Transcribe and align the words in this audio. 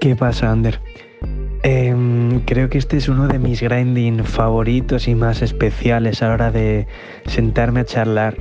¿Qué 0.00 0.14
pasa, 0.14 0.52
Ander? 0.52 0.80
Em, 1.64 2.38
creo 2.44 2.68
que 2.68 2.78
este 2.78 2.96
es 2.96 3.08
uno 3.08 3.26
de 3.26 3.40
mis 3.40 3.60
grinding 3.60 4.22
favoritos 4.22 5.08
y 5.08 5.16
más 5.16 5.42
especiales 5.42 6.22
a 6.22 6.28
la 6.28 6.34
hora 6.34 6.50
de 6.52 6.86
sentarme 7.26 7.80
a 7.80 7.84
charlar. 7.84 8.36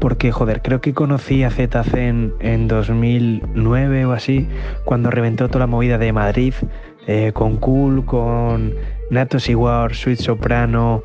Porque, 0.00 0.32
joder, 0.32 0.62
creo 0.62 0.80
que 0.80 0.94
conocí 0.94 1.42
a 1.42 1.50
ZCen 1.50 2.32
en 2.40 2.68
2009 2.68 4.06
o 4.06 4.12
así, 4.12 4.48
cuando 4.86 5.10
reventó 5.10 5.48
toda 5.48 5.60
la 5.60 5.66
movida 5.66 5.98
de 5.98 6.12
Madrid, 6.14 6.54
eh, 7.06 7.32
con 7.34 7.58
Cool, 7.58 8.06
con 8.06 8.72
Natos 9.10 9.46
War, 9.50 9.94
Sweet 9.94 10.20
Soprano, 10.20 11.02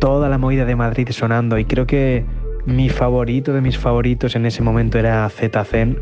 toda 0.00 0.30
la 0.30 0.38
movida 0.38 0.64
de 0.64 0.76
Madrid 0.76 1.08
sonando. 1.10 1.58
Y 1.58 1.66
creo 1.66 1.86
que 1.86 2.24
mi 2.64 2.88
favorito 2.88 3.52
de 3.52 3.60
mis 3.60 3.76
favoritos 3.76 4.34
en 4.34 4.46
ese 4.46 4.62
momento 4.62 4.98
era 4.98 5.28
ZCen 5.28 5.98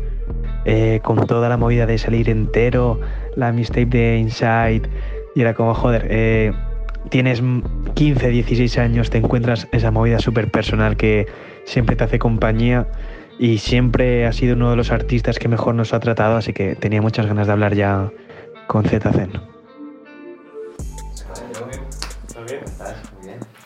eh, 0.65 0.99
con 1.03 1.25
toda 1.27 1.49
la 1.49 1.57
movida 1.57 1.85
de 1.85 1.97
salir 1.97 2.29
entero, 2.29 2.99
la 3.35 3.51
mixtape 3.51 3.85
de 3.85 4.17
Inside, 4.17 4.83
y 5.35 5.41
era 5.41 5.53
como, 5.53 5.73
joder, 5.73 6.07
eh, 6.09 6.53
tienes 7.09 7.41
15, 7.93 8.29
16 8.29 8.77
años, 8.77 9.09
te 9.09 9.19
encuentras 9.19 9.67
esa 9.71 9.91
movida 9.91 10.19
súper 10.19 10.51
personal 10.51 10.97
que 10.97 11.27
siempre 11.65 11.95
te 11.95 12.03
hace 12.03 12.19
compañía 12.19 12.87
y 13.39 13.59
siempre 13.59 14.25
ha 14.25 14.33
sido 14.33 14.55
uno 14.55 14.69
de 14.69 14.75
los 14.75 14.91
artistas 14.91 15.39
que 15.39 15.47
mejor 15.47 15.75
nos 15.75 15.93
ha 15.93 15.99
tratado, 15.99 16.35
así 16.37 16.53
que 16.53 16.75
tenía 16.75 17.01
muchas 17.01 17.25
ganas 17.25 17.47
de 17.47 17.53
hablar 17.53 17.73
ya 17.73 18.11
con 18.67 18.83
ZCen. 18.83 19.31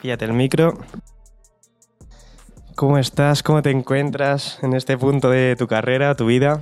Fíjate 0.01 0.25
el 0.25 0.33
micro. 0.33 0.77
¿Cómo 2.75 2.97
estás? 2.97 3.43
¿Cómo 3.43 3.61
te 3.61 3.71
encuentras 3.71 4.59
en 4.63 4.73
este 4.73 4.97
punto 4.97 5.29
de 5.29 5.55
tu 5.55 5.67
carrera, 5.67 6.15
tu 6.15 6.25
vida? 6.25 6.61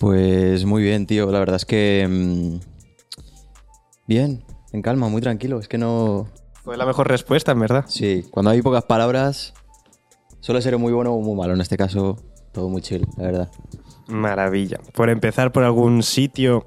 Pues 0.00 0.64
muy 0.64 0.82
bien, 0.82 1.06
tío. 1.06 1.30
La 1.30 1.40
verdad 1.40 1.56
es 1.56 1.66
que. 1.66 2.08
Mm, 2.08 2.60
bien, 4.06 4.42
en 4.72 4.80
calma, 4.80 5.10
muy 5.10 5.20
tranquilo. 5.20 5.60
Es 5.60 5.68
que 5.68 5.76
no. 5.76 6.26
Fue 6.64 6.78
la 6.78 6.86
mejor 6.86 7.06
respuesta, 7.06 7.52
en 7.52 7.60
verdad. 7.60 7.84
Sí, 7.86 8.24
cuando 8.30 8.50
hay 8.50 8.62
pocas 8.62 8.84
palabras, 8.84 9.52
suele 10.40 10.62
ser 10.62 10.78
muy 10.78 10.94
bueno 10.94 11.12
o 11.12 11.20
muy 11.20 11.36
malo. 11.36 11.52
En 11.52 11.60
este 11.60 11.76
caso, 11.76 12.16
todo 12.52 12.70
muy 12.70 12.80
chill, 12.80 13.06
la 13.18 13.24
verdad. 13.24 13.50
Maravilla. 14.08 14.80
Por 14.94 15.10
empezar 15.10 15.52
por 15.52 15.64
algún 15.64 16.02
sitio, 16.02 16.64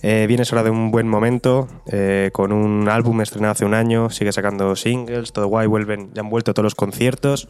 eh, 0.00 0.24
vienes 0.26 0.50
ahora 0.50 0.64
de 0.64 0.70
un 0.70 0.90
buen 0.90 1.06
momento, 1.06 1.68
eh, 1.86 2.30
con 2.32 2.52
un 2.52 2.88
álbum 2.88 3.20
estrenado 3.20 3.52
hace 3.52 3.66
un 3.66 3.74
año, 3.74 4.08
sigue 4.08 4.32
sacando 4.32 4.76
singles, 4.76 5.32
todo 5.32 5.46
guay, 5.46 5.66
vuelven, 5.66 6.10
ya 6.14 6.22
han 6.22 6.30
vuelto 6.30 6.54
todos 6.54 6.64
los 6.64 6.74
conciertos. 6.74 7.48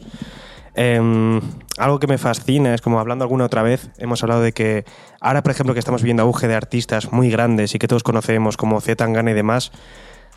Em, 0.75 1.39
algo 1.77 1.99
que 1.99 2.07
me 2.07 2.17
fascina 2.17 2.73
es 2.73 2.81
como 2.81 2.99
hablando 2.99 3.23
alguna 3.23 3.45
otra 3.45 3.63
vez, 3.63 3.89
hemos 3.97 4.23
hablado 4.23 4.41
de 4.41 4.53
que 4.53 4.85
ahora, 5.21 5.43
por 5.43 5.51
ejemplo, 5.51 5.73
que 5.73 5.79
estamos 5.79 6.01
viendo 6.03 6.23
auge 6.23 6.47
de 6.47 6.55
artistas 6.55 7.11
muy 7.11 7.29
grandes 7.29 7.75
y 7.75 7.79
que 7.79 7.87
todos 7.87 8.03
conocemos 8.03 8.57
como 8.57 8.81
Z 8.81 8.95
Tangana 8.95 9.31
y 9.31 9.33
demás, 9.33 9.71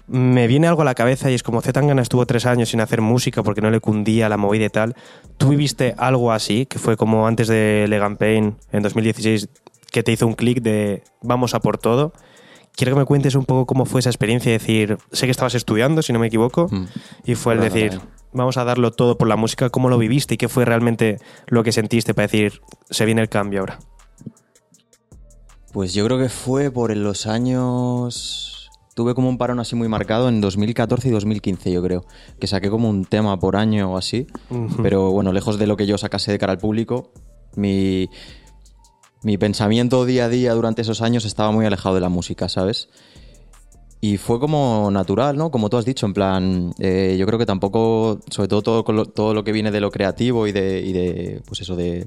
me 0.07 0.47
viene 0.47 0.69
algo 0.69 0.83
a 0.83 0.85
la 0.85 0.95
cabeza 0.95 1.31
y 1.31 1.35
es 1.35 1.43
como 1.43 1.61
Z 1.61 1.73
Tangana 1.73 2.03
estuvo 2.03 2.27
tres 2.27 2.47
años 2.47 2.71
sin 2.71 2.81
hacer 2.81 3.01
música 3.01 3.43
porque 3.43 3.61
no 3.61 3.71
le 3.71 3.81
cundía 3.81 4.29
la 4.29 4.37
movida 4.37 4.67
y 4.67 4.71
tal. 4.71 4.95
¿Tú 5.37 5.49
viviste 5.51 5.95
algo 5.99 6.33
así, 6.33 6.67
que 6.67 6.79
fue 6.79 6.97
como 6.97 7.27
antes 7.27 7.49
de 7.49 7.87
Legan 7.89 8.17
Pain 8.17 8.57
en 8.73 8.83
2016, 8.83 9.49
que 9.91 10.03
te 10.03 10.13
hizo 10.13 10.27
un 10.27 10.35
clic 10.35 10.63
de 10.63 11.03
vamos 11.23 11.55
a 11.55 11.61
por 11.61 11.79
todo? 11.79 12.13
Quiero 12.77 12.93
que 12.93 13.01
me 13.01 13.07
cuentes 13.07 13.35
un 13.35 13.47
poco 13.47 13.65
cómo 13.67 13.87
fue 13.87 14.01
esa 14.01 14.11
experiencia, 14.11 14.53
decir, 14.53 14.99
sé 15.11 15.27
que 15.27 15.31
estabas 15.31 15.55
estudiando, 15.55 16.03
si 16.03 16.13
no 16.13 16.19
me 16.19 16.27
equivoco, 16.27 16.69
mm. 16.71 16.87
y 17.25 17.35
fue 17.35 17.55
el 17.55 17.61
decir, 17.61 18.01
vamos 18.37 18.57
a 18.57 18.65
darlo 18.65 18.93
todo 18.93 19.19
por 19.19 19.29
la 19.29 19.37
música, 19.37 19.71
¿cómo 19.71 19.89
lo 19.89 19.99
viviste 19.99 20.35
y 20.35 20.37
qué 20.37 20.49
fue 20.49 20.65
realmente 20.65 21.19
lo 21.49 21.65
que 21.65 21.73
sentiste 21.73 22.15
para 22.15 22.29
decir, 22.29 22.61
se 22.91 23.05
viene 23.05 23.23
el 23.23 23.29
cambio 23.29 23.61
ahora? 23.61 23.79
Pues 25.73 25.95
yo 25.95 26.05
creo 26.07 26.19
que 26.19 26.29
fue 26.29 26.71
por 26.71 26.95
los 26.97 27.27
años... 27.27 28.71
Tuve 28.95 29.15
como 29.15 29.29
un 29.29 29.37
parón 29.37 29.61
así 29.61 29.77
muy 29.77 29.89
marcado 29.89 30.31
en 30.31 30.41
2014 30.41 31.09
y 31.09 31.11
2015, 31.11 31.71
yo 31.71 31.83
creo. 31.83 32.07
Que 32.41 32.47
saqué 32.47 32.71
como 32.71 32.89
un 32.89 33.05
tema 33.05 33.39
por 33.39 33.57
año 33.57 33.93
o 33.93 33.99
así. 33.99 34.27
Pero 34.83 35.11
bueno, 35.11 35.35
lejos 35.35 35.59
de 35.59 35.67
lo 35.67 35.77
que 35.77 35.87
yo 35.87 35.99
sacase 35.99 36.33
de 36.33 36.39
cara 36.39 36.53
al 36.55 36.59
público, 36.59 37.13
mi, 37.57 38.09
mi 39.23 39.37
pensamiento 39.37 40.07
día 40.07 40.25
a 40.25 40.29
día 40.31 40.55
durante 40.55 40.81
esos 40.81 41.03
años 41.03 41.27
estaba 41.27 41.51
muy 41.51 41.67
alejado 41.67 41.95
de 41.95 42.01
la 42.01 42.09
música, 42.09 42.49
¿sabes? 42.49 42.89
Y 44.01 44.19
fue 44.19 44.39
como 44.39 44.91
natural, 44.91 45.37
¿no? 45.37 45.51
Como 45.51 45.71
tú 45.71 45.79
has 45.79 45.85
dicho, 45.85 46.07
en 46.07 46.15
plan, 46.15 46.75
eh, 46.79 47.17
yo 47.19 47.27
creo 47.27 47.39
que 47.39 47.47
tampoco, 47.47 48.21
sobre 48.31 48.49
todo 48.49 48.63
todo, 48.63 48.93
lo, 48.93 49.07
todo 49.07 49.35
lo 49.35 49.43
que 49.43 49.53
viene 49.53 49.71
de 49.71 49.81
lo 49.81 49.91
creativo 49.91 50.47
y 50.47 50.53
de, 50.53 50.81
y 50.81 50.93
de 50.93 51.43
pues 51.47 51.63
eso, 51.63 51.77
de, 51.77 52.07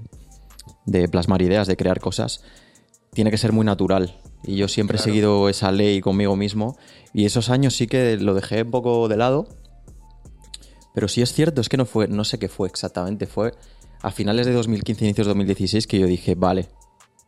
de, 0.85 1.07
plasmar 1.09 1.41
ideas, 1.41 1.67
de 1.67 1.75
crear 1.75 2.00
cosas, 2.00 2.44
tiene 3.11 3.31
que 3.31 3.38
ser 3.38 3.53
muy 3.53 3.66
natural. 3.66 4.19
Y 4.44 4.55
yo 4.55 4.67
siempre 4.67 4.97
he 4.97 5.01
seguido 5.01 5.50
esa 5.50 5.72
ley 5.72 6.00
conmigo 6.00 6.35
mismo. 6.35 6.77
Y 7.13 7.25
esos 7.25 7.50
años 7.50 7.75
sí 7.75 7.88
que 7.88 8.17
lo 8.17 8.33
dejé 8.33 8.61
un 8.61 8.71
poco 8.71 9.07
de 9.07 9.17
lado. 9.17 9.47
Pero 10.94 11.07
sí 11.07 11.21
es 11.21 11.33
cierto, 11.33 11.61
es 11.61 11.69
que 11.69 11.77
no 11.77 11.85
fue, 11.85 12.07
no 12.07 12.23
sé 12.23 12.39
qué 12.39 12.50
fue 12.50 12.67
exactamente, 12.67 13.25
fue 13.25 13.53
a 14.01 14.11
finales 14.11 14.45
de 14.45 14.53
2015, 14.53 15.06
inicios 15.06 15.27
de 15.27 15.29
2016 15.31 15.88
que 15.88 16.00
yo 16.00 16.07
dije, 16.07 16.35
vale, 16.35 16.69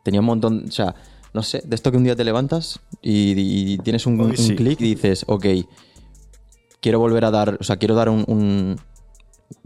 tenía 0.02 0.20
un 0.20 0.26
montón, 0.26 0.64
o 0.68 0.70
sea, 0.70 0.94
no 1.34 1.42
sé, 1.42 1.62
de 1.64 1.74
esto 1.74 1.90
que 1.90 1.96
un 1.96 2.04
día 2.04 2.16
te 2.16 2.24
levantas 2.24 2.80
y, 3.00 3.78
tienes 3.78 4.06
un, 4.06 4.32
clic 4.32 4.80
y 4.80 4.94
dices, 4.94 5.24
ok, 5.26 5.46
quiero 6.80 6.98
volver 6.98 7.24
a 7.24 7.30
dar, 7.30 7.56
o 7.60 7.64
sea, 7.64 7.76
quiero 7.76 7.94
dar 7.94 8.08
un, 8.08 8.78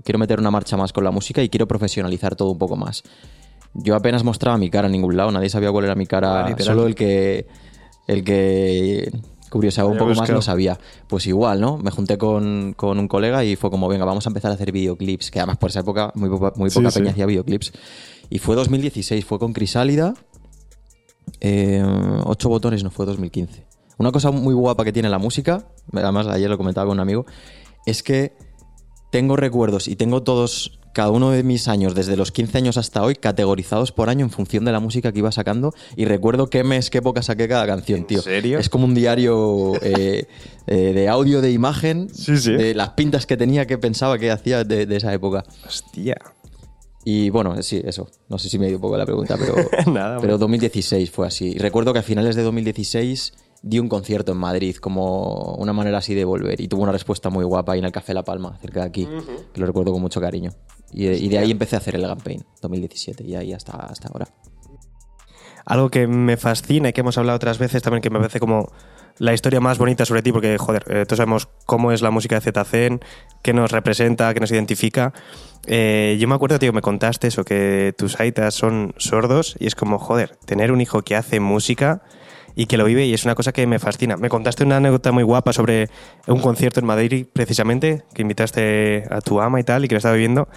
Quiero 0.03 0.19
meter 0.19 0.41
una 0.41 0.51
marcha 0.51 0.77
más 0.77 0.93
con 0.93 1.05
la 1.05 1.11
música 1.11 1.43
y 1.43 1.49
quiero 1.49 1.69
profesionalizar 1.69 2.35
todo 2.35 2.51
un 2.51 2.59
poco 2.59 2.77
más. 2.77 3.03
Yo 3.75 3.95
apenas 3.95 4.25
mostraba 4.25 4.59
mi 4.59 4.71
cara 4.71 4.87
en 4.87 4.93
ningún 4.93 5.17
lado, 5.17 5.31
nadie 5.31 5.49
sabía 5.49 5.71
cuál 5.71 5.85
era 5.85 5.95
mi 5.95 6.07
cara, 6.07 6.47
ah, 6.47 6.57
solo 6.59 6.87
el 6.87 6.95
que... 6.95 7.47
El 8.07 8.23
que 8.23 9.11
curioseaba 9.51 9.89
un 9.89 9.99
poco 9.99 10.15
más 10.15 10.29
lo 10.29 10.43
sabía. 10.43 10.79
Pues 11.09 11.27
igual, 11.27 11.61
¿no? 11.61 11.79
Me 11.79 11.91
junté 11.91 12.19
con, 12.19 12.77
un 12.79 13.09
colega 13.09 13.45
y 13.45 13.57
fue 13.57 13.71
como, 13.71 13.89
venga, 13.89 14.05
vamos 14.05 14.27
a 14.27 14.31
empezar 14.31 14.51
a 14.51 14.55
hacer 14.55 14.71
videoclips, 14.71 15.31
que 15.31 15.41
además 15.41 15.57
por 15.57 15.71
esa 15.71 15.81
época 15.81 16.13
muy, 16.15 16.29
muy 16.29 16.71
poca 16.71 16.91
peña 16.91 17.11
hacía 17.11 17.27
videoclips. 17.27 17.73
Y 18.31 18.39
fue 18.39 18.55
2016, 18.55 19.25
fue 19.25 19.39
con 19.39 19.53
Crisálida 19.53 20.15
eh, 21.41 21.85
ocho 22.25 22.49
botones 22.49 22.83
no 22.85 22.91
fue 22.91 23.07
2015. 23.07 23.67
Una 23.99 24.13
cosa 24.13 24.31
muy 24.31 24.55
guapa 24.55 24.85
que 24.85 24.93
tiene 24.93 25.09
la 25.09 25.19
música, 25.19 25.69
además 25.93 26.27
ayer 26.27 26.51
lo 26.51 26.59
comentaba 26.59 26.87
con 26.87 26.97
un 26.97 27.01
amigo, 27.01 27.25
es 27.87 28.03
que 28.03 28.37
tengo 29.11 29.37
recuerdos 29.37 29.89
y 29.89 29.97
tengo 29.97 30.23
todos, 30.23 30.79
cada 30.93 31.11
uno 31.11 31.31
de 31.31 31.43
mis 31.43 31.69
años, 31.69 31.95
desde 31.95 32.17
los 32.17 32.33
15 32.33 32.59
años 32.59 32.77
hasta 32.77 33.03
hoy, 33.03 33.15
categorizados 33.15 33.93
por 33.93 34.11
año 34.11 34.25
en 34.25 34.31
función 34.31 34.65
de 34.67 34.73
la 34.73 34.81
música 34.81 35.13
que 35.13 35.21
iba 35.21 35.33
sacando 35.33 35.73
y 35.97 36.05
recuerdo 36.05 36.51
qué 36.51 36.65
mes, 36.65 36.91
qué 36.91 36.99
época 36.99 37.23
saqué 37.23 37.49
cada 37.49 37.67
canción, 37.67 38.07
tío. 38.07 38.19
¿En 38.19 38.25
serio? 38.25 38.59
Es 38.59 38.69
como 38.69 38.85
un 38.85 38.95
diario 38.95 39.75
eh, 39.81 40.27
eh, 40.67 40.93
de 40.93 41.09
audio, 41.09 41.41
de 41.41 41.53
imagen, 41.53 42.09
de 42.09 42.75
las 42.75 42.91
pintas 42.91 43.25
que 43.25 43.39
tenía, 43.39 43.67
que 43.67 43.79
pensaba 43.79 44.19
que 44.19 44.31
hacía 44.31 44.65
de, 44.65 44.85
de 44.85 44.97
esa 44.97 45.15
época. 45.15 45.45
Hostia. 45.67 46.17
Y 47.09 47.31
bueno, 47.31 47.63
sí, 47.63 47.81
eso. 47.85 48.09
No 48.29 48.37
sé 48.37 48.49
si 48.49 48.59
me 48.59 48.67
dio 48.67 48.79
un 48.79 48.83
poco 48.83 48.97
la 48.97 49.07
pregunta, 49.07 49.37
pero, 49.39 49.55
pero 50.21 50.39
2016 50.39 51.09
fue 51.09 51.29
así. 51.29 51.53
Y 51.53 51.59
recuerdo 51.59 51.93
que 51.93 52.01
a 52.01 52.03
finales 52.03 52.35
de 52.35 52.43
2016 52.43 53.33
di 53.63 53.79
un 53.79 53.89
concierto 53.89 54.33
en 54.33 54.39
Madrid 54.39 54.75
como 54.75 55.55
una 55.55 55.73
manera 55.73 55.99
así 55.99 56.15
de 56.15 56.25
volver 56.25 56.61
y 56.61 56.67
tuvo 56.67 56.83
una 56.83 56.91
respuesta 56.91 57.31
muy 57.31 57.45
guapa 57.45 57.75
ahí 57.75 57.79
en 57.79 57.85
el 57.85 57.93
Café 57.93 58.13
La 58.13 58.25
Palma, 58.25 58.59
cerca 58.61 58.81
de 58.81 58.87
aquí, 58.87 59.09
que 59.55 59.61
lo 59.61 59.69
recuerdo 59.69 59.93
con 59.93 60.03
mucho 60.03 60.21
cariño. 60.21 60.51
Y 60.93 61.29
de, 61.29 61.39
ahí 61.39 61.53
empecé 61.53 61.77
a 61.77 61.79
hacer 61.79 61.95
el 61.95 62.05
Pain, 62.25 62.45
2017, 62.61 63.23
y 63.23 63.37
ahí 63.37 63.53
hasta, 63.53 63.77
hasta 63.77 64.09
ahora. 64.09 64.27
Algo 65.65 65.91
que 65.91 66.09
me 66.09 66.37
fascina 66.37 66.89
y 66.89 66.93
que 66.93 67.03
hemos 67.03 67.17
hablado 67.19 67.37
otras 67.37 67.59
veces 67.59 67.85
también, 67.85 68.03
que 68.03 68.11
me 68.11 68.19
parece 68.19 68.41
como 68.41 68.73
la 69.19 69.33
historia 69.33 69.61
más 69.61 69.79
bonita 69.79 70.05
sobre 70.05 70.23
ti, 70.23 70.33
porque, 70.33 70.59
joder, 70.59 70.85
eh, 70.89 71.05
todos 71.07 71.19
sabemos 71.19 71.49
cómo 71.65 71.93
es 71.93 72.03
la 72.03 72.11
música 72.11 72.39
de 72.39 72.41
ZCN, 72.41 73.01
qué 73.43 73.53
nos 73.53 73.73
representa, 73.73 74.33
qué 74.35 74.41
nos 74.41 74.51
identifica. 74.51 75.13
Eh, 75.67 76.17
yo 76.21 76.29
me 76.29 76.35
acuerdo, 76.35 76.59
tío, 76.59 76.73
me 76.73 76.83
contaste 76.83 77.29
eso, 77.29 77.45
que 77.45 77.95
tus 77.97 78.21
aitas 78.21 78.55
son 78.55 78.95
sordos 78.99 79.57
y 79.59 79.67
es 79.67 79.75
como, 79.75 79.99
joder, 79.99 80.37
tener 80.45 80.73
un 80.73 80.81
hijo 80.81 81.03
que 81.03 81.17
hace 81.17 81.41
música 81.41 82.03
y 82.55 82.67
que 82.67 82.79
lo 82.79 82.85
vive 82.85 83.05
y 83.05 83.15
es 83.15 83.25
una 83.25 83.35
cosa 83.35 83.53
que 83.53 83.67
me 83.67 83.79
fascina. 83.79 84.17
Me 84.17 84.29
contaste 84.29 84.65
una 84.65 84.79
anécdota 84.79 85.13
muy 85.13 85.23
guapa 85.23 85.53
sobre 85.53 85.91
un 86.27 86.41
concierto 86.41 86.81
en 86.81 86.87
Madrid, 86.87 87.27
precisamente, 87.33 88.05
que 88.15 88.23
invitaste 88.23 89.05
a 89.11 89.21
tu 89.21 89.41
ama 89.41 89.61
y 89.61 89.65
tal 89.65 89.85
y 89.85 89.89
que 89.89 89.95
lo 89.95 89.99
estaba 89.99 90.15
viviendo. 90.15 90.49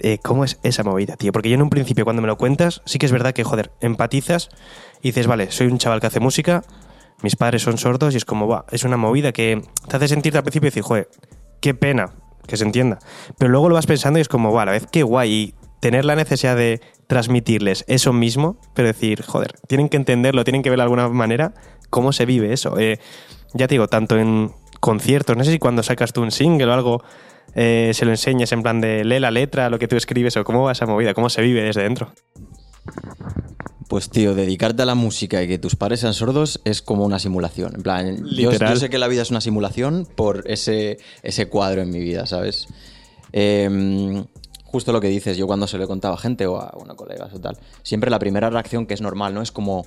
Eh, 0.00 0.18
¿Cómo 0.22 0.44
es 0.44 0.60
esa 0.62 0.84
movida, 0.84 1.16
tío? 1.16 1.32
Porque 1.32 1.48
yo 1.48 1.54
en 1.54 1.62
un 1.62 1.70
principio, 1.70 2.04
cuando 2.04 2.22
me 2.22 2.28
lo 2.28 2.36
cuentas, 2.36 2.82
sí 2.84 2.98
que 2.98 3.06
es 3.06 3.12
verdad 3.12 3.32
que, 3.32 3.44
joder, 3.44 3.72
empatizas 3.80 4.50
y 5.02 5.08
dices, 5.08 5.26
vale, 5.26 5.50
soy 5.50 5.66
un 5.66 5.78
chaval 5.78 6.00
que 6.00 6.06
hace 6.06 6.20
música, 6.20 6.62
mis 7.22 7.36
padres 7.36 7.62
son 7.62 7.78
sordos 7.78 8.14
y 8.14 8.16
es 8.16 8.24
como, 8.24 8.46
va, 8.46 8.64
es 8.70 8.84
una 8.84 8.96
movida 8.96 9.32
que 9.32 9.62
te 9.88 9.96
hace 9.96 10.08
sentirte 10.08 10.38
al 10.38 10.44
principio 10.44 10.68
y 10.68 10.70
decir, 10.70 10.82
joder, 10.82 11.08
qué 11.60 11.74
pena, 11.74 12.12
que 12.46 12.56
se 12.56 12.64
entienda. 12.64 12.98
Pero 13.38 13.50
luego 13.50 13.68
lo 13.68 13.74
vas 13.74 13.86
pensando 13.86 14.18
y 14.18 14.22
es 14.22 14.28
como, 14.28 14.52
va, 14.52 14.62
a 14.62 14.66
la 14.66 14.72
vez 14.72 14.86
qué 14.90 15.02
guay. 15.02 15.32
Y 15.32 15.54
tener 15.80 16.04
la 16.04 16.16
necesidad 16.16 16.56
de 16.56 16.80
transmitirles 17.06 17.84
eso 17.88 18.12
mismo, 18.12 18.58
pero 18.74 18.88
decir, 18.88 19.22
joder, 19.22 19.54
tienen 19.66 19.88
que 19.88 19.96
entenderlo, 19.96 20.44
tienen 20.44 20.62
que 20.62 20.70
ver 20.70 20.78
de 20.78 20.82
alguna 20.82 21.08
manera 21.08 21.54
cómo 21.90 22.12
se 22.12 22.26
vive 22.26 22.52
eso. 22.52 22.78
Eh, 22.78 22.98
ya 23.54 23.66
te 23.68 23.74
digo, 23.74 23.88
tanto 23.88 24.18
en 24.18 24.52
conciertos, 24.80 25.36
no 25.36 25.44
sé 25.44 25.52
si 25.52 25.58
cuando 25.58 25.82
sacas 25.82 26.12
tú 26.12 26.22
un 26.22 26.30
single 26.30 26.66
o 26.66 26.72
algo, 26.72 27.02
eh, 27.54 27.92
se 27.94 28.04
lo 28.04 28.10
enseñas 28.10 28.52
en 28.52 28.62
plan 28.62 28.80
de 28.80 29.04
lee 29.04 29.20
la 29.20 29.30
letra, 29.30 29.70
lo 29.70 29.78
que 29.78 29.88
tú 29.88 29.96
escribes 29.96 30.36
o 30.36 30.44
cómo 30.44 30.64
va 30.64 30.72
esa 30.72 30.86
movida, 30.86 31.14
cómo 31.14 31.30
se 31.30 31.42
vive 31.42 31.62
desde 31.62 31.82
dentro. 31.82 32.12
Pues 33.88 34.10
tío, 34.10 34.34
dedicarte 34.34 34.82
a 34.82 34.86
la 34.86 34.94
música 34.94 35.42
y 35.42 35.48
que 35.48 35.58
tus 35.58 35.74
padres 35.74 36.00
sean 36.00 36.14
sordos 36.14 36.60
es 36.64 36.82
como 36.82 37.04
una 37.04 37.18
simulación. 37.18 37.74
En 37.74 37.82
plan, 37.82 38.24
yo, 38.26 38.52
yo 38.52 38.76
sé 38.76 38.90
que 38.90 38.98
la 38.98 39.08
vida 39.08 39.22
es 39.22 39.30
una 39.30 39.40
simulación 39.40 40.06
por 40.14 40.44
ese, 40.46 40.98
ese 41.22 41.48
cuadro 41.48 41.80
en 41.80 41.90
mi 41.90 41.98
vida, 41.98 42.26
¿sabes? 42.26 42.68
Eh, 43.32 44.24
justo 44.70 44.92
lo 44.92 45.00
que 45.00 45.08
dices, 45.08 45.36
yo 45.36 45.46
cuando 45.46 45.66
se 45.66 45.78
lo 45.78 45.84
he 45.84 45.86
contado 45.86 46.14
a 46.14 46.18
gente 46.18 46.46
o 46.46 46.60
a 46.60 46.72
bueno, 46.76 46.94
colegas 46.94 47.32
o 47.32 47.40
tal, 47.40 47.56
siempre 47.82 48.10
la 48.10 48.18
primera 48.18 48.50
reacción 48.50 48.86
que 48.86 48.94
es 48.94 49.00
normal, 49.00 49.34
¿no? 49.34 49.42
Es 49.42 49.50
como, 49.50 49.86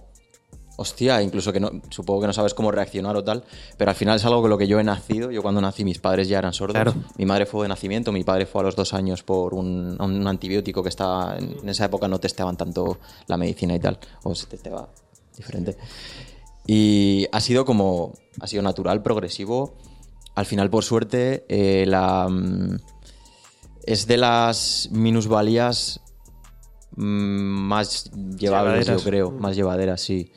hostia, 0.82 1.22
incluso 1.22 1.54
que 1.54 1.60
no, 1.60 1.72
supongo 1.90 2.22
que 2.22 2.28
no 2.28 2.34
sabes 2.34 2.54
cómo 2.54 2.72
reaccionar 2.72 3.16
o 3.16 3.24
tal, 3.24 3.44
pero 3.78 3.92
al 3.92 3.96
final 3.96 4.18
es 4.18 4.26
algo 4.26 4.42
con 4.42 4.50
lo 4.50 4.58
que 4.58 4.68
yo 4.68 4.80
he 4.80 4.84
nacido. 4.84 5.32
Yo 5.32 5.42
cuando 5.42 5.62
nací 5.62 5.84
mis 5.84 6.00
padres 6.00 6.28
ya 6.28 6.40
eran 6.40 6.54
sordos. 6.54 6.76
Claro. 6.76 6.94
Mi 7.18 7.26
madre 7.26 7.46
fue 7.46 7.64
de 7.64 7.70
nacimiento, 7.70 8.12
mi 8.12 8.24
padre 8.24 8.46
fue 8.46 8.62
a 8.62 8.66
los 8.66 8.76
dos 8.76 8.94
años 8.94 9.24
por 9.24 9.54
un, 9.54 9.98
un 10.00 10.28
antibiótico 10.28 10.84
que 10.84 10.90
estaba, 10.90 11.38
en, 11.38 11.68
esa 11.70 11.86
época 11.86 12.08
no 12.08 12.20
testeaban 12.20 12.58
tanto 12.58 13.00
la 13.28 13.38
medicina 13.38 13.76
y 13.76 13.80
tal, 13.80 13.98
o 14.24 14.36
se 14.36 14.48
testeaba 14.48 14.90
diferente. 15.36 15.78
Y 16.68 17.28
ha 17.32 17.40
sido 17.40 17.66
como, 17.66 18.14
ha 18.40 18.48
sido 18.48 18.64
natural, 18.64 19.02
progresivo. 19.02 19.76
Al 20.36 20.46
final, 20.46 20.70
por 20.70 20.84
suerte, 20.84 21.46
eh, 21.50 21.86
la, 21.88 22.28
mm, 22.30 22.78
es 23.84 24.08
de 24.08 24.18
las 24.18 24.90
minusvalías 24.92 26.02
mm, 26.96 27.04
más 27.04 28.12
llevables, 28.12 28.40
Llevaderas. 28.40 28.88
yo 28.88 29.10
creo, 29.10 29.32
más 29.32 29.56
llevaderas, 29.56 30.02
sí. 30.02 30.32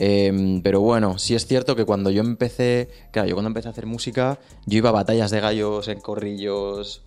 Em, 0.00 0.62
pero 0.62 0.80
bueno, 0.80 1.18
sí 1.18 1.34
es 1.34 1.46
cierto 1.46 1.74
que 1.74 1.84
cuando 1.84 2.10
yo 2.10 2.22
empecé, 2.22 2.88
claro, 3.10 3.28
yo 3.28 3.34
cuando 3.34 3.48
empecé 3.48 3.66
a 3.66 3.72
hacer 3.72 3.86
música, 3.86 4.38
yo 4.64 4.78
iba 4.78 4.90
a 4.90 4.92
batallas 4.92 5.32
de 5.32 5.40
gallos 5.40 5.88
en 5.88 6.00
corrillos 6.00 7.02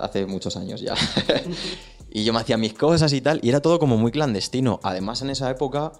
hace 0.00 0.26
muchos 0.26 0.56
años 0.56 0.80
ya. 0.80 0.94
y 2.10 2.24
yo 2.24 2.32
me 2.32 2.40
hacía 2.40 2.56
mis 2.56 2.74
cosas 2.74 3.12
y 3.12 3.20
tal, 3.20 3.38
y 3.42 3.48
era 3.48 3.60
todo 3.60 3.78
como 3.78 3.96
muy 3.96 4.10
clandestino. 4.10 4.80
Además, 4.82 5.22
en 5.22 5.30
esa 5.30 5.48
época, 5.50 5.92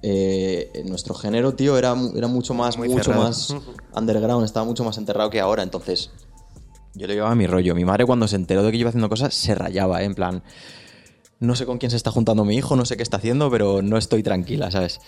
eh, 0.00 0.84
nuestro 0.84 1.14
género, 1.14 1.54
tío, 1.54 1.76
era, 1.76 1.96
era 2.14 2.28
mucho 2.28 2.54
más, 2.54 2.78
Muy 2.78 2.88
mucho 2.88 3.04
cerrado. 3.04 3.24
más 3.24 3.52
underground, 3.96 4.44
estaba 4.44 4.64
mucho 4.64 4.84
más 4.84 4.96
enterrado 4.96 5.28
que 5.28 5.40
ahora. 5.40 5.64
Entonces, 5.64 6.12
yo 6.94 7.08
le 7.08 7.14
llevaba 7.14 7.32
a 7.32 7.36
mi 7.36 7.48
rollo. 7.48 7.74
Mi 7.74 7.84
madre, 7.84 8.06
cuando 8.06 8.28
se 8.28 8.36
enteró 8.36 8.62
de 8.62 8.70
que 8.70 8.78
yo 8.78 8.82
iba 8.82 8.90
haciendo 8.90 9.08
cosas, 9.08 9.34
se 9.34 9.56
rayaba, 9.56 10.02
¿eh? 10.02 10.04
en 10.04 10.14
plan. 10.14 10.44
No 11.40 11.56
sé 11.56 11.66
con 11.66 11.78
quién 11.78 11.90
se 11.90 11.96
está 11.96 12.10
juntando 12.10 12.44
mi 12.44 12.56
hijo, 12.56 12.76
no 12.76 12.84
sé 12.84 12.96
qué 12.96 13.02
está 13.02 13.16
haciendo, 13.18 13.50
pero 13.50 13.82
no 13.82 13.98
estoy 13.98 14.22
tranquila, 14.22 14.70
¿sabes? 14.70 15.00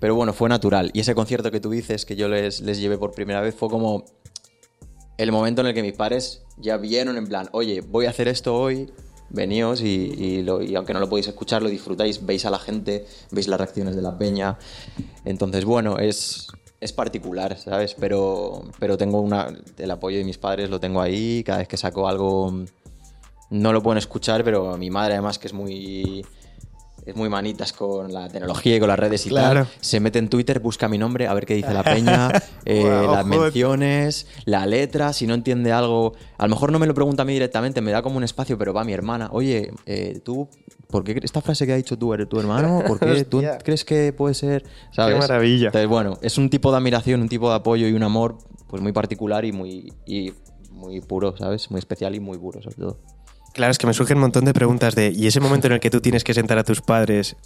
Pero 0.00 0.14
bueno, 0.14 0.32
fue 0.32 0.48
natural. 0.48 0.90
Y 0.94 1.00
ese 1.00 1.14
concierto 1.14 1.50
que 1.50 1.60
tú 1.60 1.70
dices 1.70 2.04
que 2.04 2.16
yo 2.16 2.28
les, 2.28 2.60
les 2.60 2.78
llevé 2.78 2.98
por 2.98 3.12
primera 3.12 3.40
vez 3.40 3.54
fue 3.54 3.68
como 3.68 4.04
el 5.18 5.32
momento 5.32 5.60
en 5.60 5.68
el 5.68 5.74
que 5.74 5.82
mis 5.82 5.92
padres 5.92 6.42
ya 6.56 6.76
vieron 6.76 7.16
en 7.16 7.26
plan, 7.26 7.48
oye, 7.52 7.80
voy 7.80 8.06
a 8.06 8.10
hacer 8.10 8.28
esto 8.28 8.56
hoy, 8.56 8.90
veníos 9.30 9.80
y, 9.80 10.44
y 10.46 10.74
aunque 10.74 10.92
no 10.92 11.00
lo 11.00 11.08
podéis 11.08 11.28
escuchar, 11.28 11.62
lo 11.62 11.68
disfrutáis, 11.68 12.24
veis 12.24 12.44
a 12.44 12.50
la 12.50 12.58
gente, 12.58 13.06
veis 13.30 13.48
las 13.48 13.58
reacciones 13.58 13.96
de 13.96 14.02
la 14.02 14.18
peña. 14.18 14.58
Entonces, 15.24 15.64
bueno, 15.64 15.98
es, 15.98 16.48
es 16.80 16.92
particular, 16.92 17.56
¿sabes? 17.58 17.94
Pero, 17.94 18.64
pero 18.78 18.98
tengo 18.98 19.20
una, 19.20 19.56
el 19.78 19.90
apoyo 19.90 20.18
de 20.18 20.24
mis 20.24 20.38
padres, 20.38 20.68
lo 20.68 20.80
tengo 20.80 21.00
ahí, 21.00 21.42
cada 21.44 21.58
vez 21.58 21.68
que 21.68 21.76
saco 21.76 22.08
algo 22.08 22.64
no 23.52 23.72
lo 23.72 23.82
pueden 23.82 23.98
escuchar, 23.98 24.42
pero 24.44 24.76
mi 24.78 24.90
madre 24.90 25.12
además 25.14 25.38
que 25.38 25.46
es 25.46 25.52
muy 25.52 26.24
es 27.04 27.16
muy 27.16 27.28
manitas 27.28 27.72
con 27.72 28.12
la 28.12 28.28
tecnología 28.28 28.76
y 28.76 28.78
con 28.78 28.88
las 28.88 28.96
redes 28.98 29.26
y 29.26 29.30
Claro. 29.30 29.64
tal, 29.64 29.68
se 29.80 29.98
mete 29.98 30.20
en 30.20 30.28
Twitter, 30.28 30.60
busca 30.60 30.86
mi 30.88 30.98
nombre, 30.98 31.26
a 31.26 31.34
ver 31.34 31.46
qué 31.46 31.54
dice 31.54 31.74
la 31.74 31.82
peña, 31.82 32.30
eh, 32.64 32.80
Wow, 32.80 33.12
las 33.12 33.26
joder. 33.26 33.40
menciones, 33.42 34.28
la 34.44 34.66
letra, 34.66 35.12
si 35.12 35.26
no 35.26 35.34
entiende 35.34 35.72
algo, 35.72 36.12
a 36.38 36.44
lo 36.46 36.50
mejor 36.50 36.70
no 36.70 36.78
me 36.78 36.86
lo 36.86 36.94
pregunta 36.94 37.22
a 37.22 37.24
mí 37.24 37.32
directamente, 37.32 37.80
me 37.80 37.90
da 37.90 38.02
como 38.02 38.18
un 38.18 38.22
espacio, 38.24 38.56
pero 38.56 38.72
va 38.72 38.84
mi 38.84 38.92
hermana, 38.92 39.30
oye, 39.32 39.72
eh, 39.84 40.20
tú, 40.24 40.48
¿por 40.90 41.02
qué 41.02 41.18
esta 41.24 41.40
frase 41.40 41.66
que 41.66 41.72
ha 41.72 41.76
dicho 41.76 41.98
tú 41.98 42.14
eres 42.14 42.28
tu 42.28 42.38
hermano? 42.38 42.84
¿Por 42.86 43.00
qué 43.00 43.24
tú 43.24 43.42
crees 43.64 43.84
que 43.84 44.12
puede 44.12 44.34
ser? 44.34 44.64
¿Sabes? 44.92 45.18
maravilla. 45.18 45.66
Entonces, 45.66 45.88
bueno, 45.88 46.18
es 46.22 46.38
un 46.38 46.50
tipo 46.50 46.70
de 46.70 46.76
admiración, 46.76 47.20
un 47.20 47.28
tipo 47.28 47.48
de 47.50 47.56
apoyo 47.56 47.88
y 47.88 47.94
un 47.94 48.04
amor 48.04 48.38
pues 48.68 48.80
muy 48.80 48.92
particular 48.92 49.44
y 49.44 49.50
muy, 49.50 49.92
y 50.06 50.32
muy 50.70 51.00
puro, 51.00 51.36
¿sabes? 51.36 51.68
Muy 51.72 51.80
especial 51.80 52.14
y 52.14 52.20
muy 52.20 52.38
puro, 52.38 52.62
sobre 52.62 52.76
todo. 52.76 53.00
Claro, 53.52 53.70
es 53.70 53.78
que 53.78 53.86
me 53.86 53.94
surgen 53.94 54.16
un 54.18 54.22
montón 54.22 54.44
de 54.44 54.54
preguntas 54.54 54.94
de, 54.94 55.12
¿y 55.14 55.26
ese 55.26 55.40
momento 55.40 55.66
en 55.66 55.74
el 55.74 55.80
que 55.80 55.90
tú 55.90 56.00
tienes 56.00 56.24
que 56.24 56.34
sentar 56.34 56.58
a 56.58 56.64
tus 56.64 56.80
padres 56.80 57.36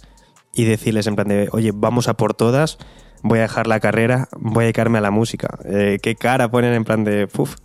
y 0.53 0.63
decirles 0.63 1.07
en 1.07 1.15
plan 1.15 1.27
de, 1.27 1.49
oye, 1.51 1.71
vamos 1.73 2.07
a 2.07 2.15
por 2.15 2.33
todas, 2.33 2.77
voy 3.23 3.39
a 3.39 3.43
dejar 3.43 3.67
la 3.67 3.79
carrera, 3.79 4.29
voy 4.39 4.63
a 4.63 4.65
dedicarme 4.65 4.97
a 4.99 5.01
la 5.01 5.11
música? 5.11 5.59
Eh, 5.65 5.99
¿Qué 6.01 6.15
cara 6.15 6.49
ponen 6.49 6.73
en 6.73 6.85
plan 6.85 7.03
de, 7.03 7.27
puf? 7.27 7.55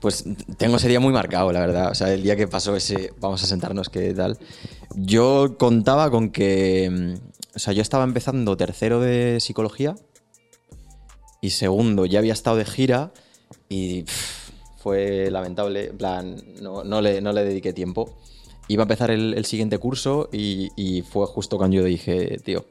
Pues 0.00 0.24
tengo 0.56 0.76
ese 0.76 0.88
día 0.88 0.98
muy 0.98 1.12
marcado, 1.12 1.52
la 1.52 1.60
verdad. 1.60 1.90
O 1.90 1.94
sea, 1.94 2.12
el 2.12 2.22
día 2.22 2.34
que 2.34 2.48
pasó 2.48 2.74
ese, 2.74 3.12
vamos 3.20 3.42
a 3.44 3.46
sentarnos, 3.46 3.90
¿qué 3.90 4.14
tal? 4.14 4.38
Yo 4.94 5.56
contaba 5.58 6.10
con 6.10 6.30
que. 6.30 6.88
mm, 6.90 7.54
O 7.54 7.58
sea, 7.58 7.74
yo 7.74 7.82
estaba 7.82 8.04
empezando 8.04 8.56
tercero 8.56 9.00
de 9.00 9.38
psicología 9.40 9.94
y 11.42 11.50
segundo, 11.50 12.06
ya 12.06 12.18
había 12.18 12.32
estado 12.32 12.56
de 12.56 12.64
gira 12.64 13.12
y 13.68 14.04
fue 14.80 15.30
lamentable. 15.30 15.88
En 15.88 15.98
plan, 15.98 16.36
no, 16.60 16.84
no 16.84 17.00
le, 17.00 17.20
no 17.20 17.32
le 17.32 17.44
dediqué 17.44 17.72
tiempo. 17.72 18.18
Iba 18.68 18.82
a 18.82 18.84
empezar 18.84 19.10
el, 19.10 19.34
el 19.34 19.44
siguiente 19.44 19.78
curso 19.78 20.28
y, 20.32 20.70
y 20.76 21.02
fue 21.02 21.26
justo 21.26 21.58
cuando 21.58 21.76
yo 21.76 21.84
dije, 21.84 22.38
tío, 22.44 22.64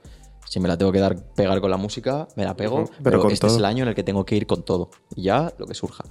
si 0.48 0.60
me 0.60 0.68
la 0.68 0.78
tengo 0.78 0.92
que 0.92 1.00
dar 1.00 1.34
pegar 1.36 1.62
con 1.62 1.70
la 1.70 1.78
música, 1.78 2.28
me 2.36 2.46
la 2.46 2.56
pego, 2.56 2.86
pero 2.86 3.04
pero, 3.04 3.22
con 3.22 3.32
este 3.32 3.48
es 3.48 3.58
el 3.58 3.66
año 3.66 3.84
en 3.84 3.90
el 3.90 3.96
que 3.96 4.04
tengo 4.04 4.26
que 4.26 4.36
ir 4.36 4.48
con 4.48 4.64
todo. 4.64 4.90
Y 5.16 5.24
ya 5.24 5.54
lo 5.58 5.68
que 5.68 5.74
surja. 5.74 6.06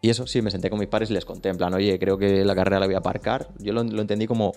Y 0.00 0.10
eso 0.10 0.26
sí, 0.26 0.42
me 0.42 0.50
senté 0.50 0.68
con 0.68 0.78
mis 0.78 0.88
padres 0.88 1.10
y 1.10 1.14
les 1.14 1.24
conté, 1.24 1.48
en 1.50 1.56
plan, 1.56 1.72
oye, 1.72 1.98
creo 1.98 2.18
que 2.18 2.44
la 2.44 2.54
carrera 2.54 2.80
la 2.80 2.86
voy 2.86 2.94
a 2.94 2.98
aparcar. 2.98 3.48
Yo 3.58 3.72
lo, 3.72 3.84
lo 3.84 4.02
entendí 4.02 4.26
como, 4.26 4.52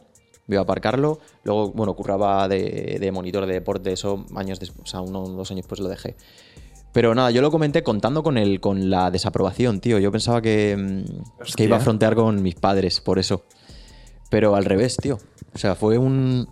voy 0.47 0.57
a 0.57 0.61
aparcarlo. 0.61 1.19
Luego, 1.43 1.71
bueno, 1.71 1.95
curraba 1.95 2.47
de, 2.47 2.97
de 2.99 3.11
monitor 3.11 3.45
de 3.45 3.53
deporte, 3.53 3.91
eso 3.91 4.25
años 4.35 4.59
después, 4.59 4.81
o 4.83 4.87
sea, 4.87 5.01
uno 5.01 5.23
o 5.23 5.29
dos 5.29 5.51
años 5.51 5.63
después 5.63 5.79
lo 5.79 5.89
dejé. 5.89 6.15
Pero 6.97 7.13
nada, 7.13 7.29
yo 7.29 7.43
lo 7.43 7.51
comenté 7.51 7.83
contando 7.83 8.23
con, 8.23 8.39
el, 8.39 8.59
con 8.59 8.89
la 8.89 9.11
desaprobación, 9.11 9.81
tío. 9.81 9.99
Yo 9.99 10.11
pensaba 10.11 10.41
que, 10.41 10.75
mm, 10.75 11.41
Hostia. 11.41 11.55
que 11.55 11.63
iba 11.65 11.77
a 11.77 11.79
frontear 11.79 12.15
con 12.15 12.41
mis 12.41 12.55
padres, 12.55 13.01
por 13.01 13.19
eso. 13.19 13.43
Pero 14.31 14.55
al 14.55 14.65
revés, 14.65 14.97
tío. 14.97 15.19
O 15.53 15.57
sea, 15.59 15.75
fue 15.75 15.99
un. 15.99 16.47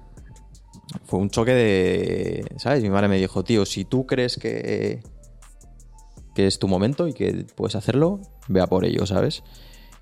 Fue 1.05 1.17
un 1.17 1.31
choque 1.31 1.51
de. 1.51 2.45
¿Sabes? 2.57 2.83
Mi 2.83 2.91
madre 2.91 3.07
me 3.07 3.17
dijo, 3.17 3.43
tío, 3.43 3.65
si 3.65 3.85
tú 3.85 4.05
crees 4.05 4.37
que. 4.37 5.01
que 6.35 6.45
es 6.45 6.59
tu 6.59 6.67
momento 6.67 7.07
y 7.07 7.13
que 7.13 7.47
puedes 7.55 7.73
hacerlo, 7.73 8.21
ve 8.47 8.61
a 8.61 8.67
por 8.67 8.85
ello, 8.85 9.07
¿sabes? 9.07 9.41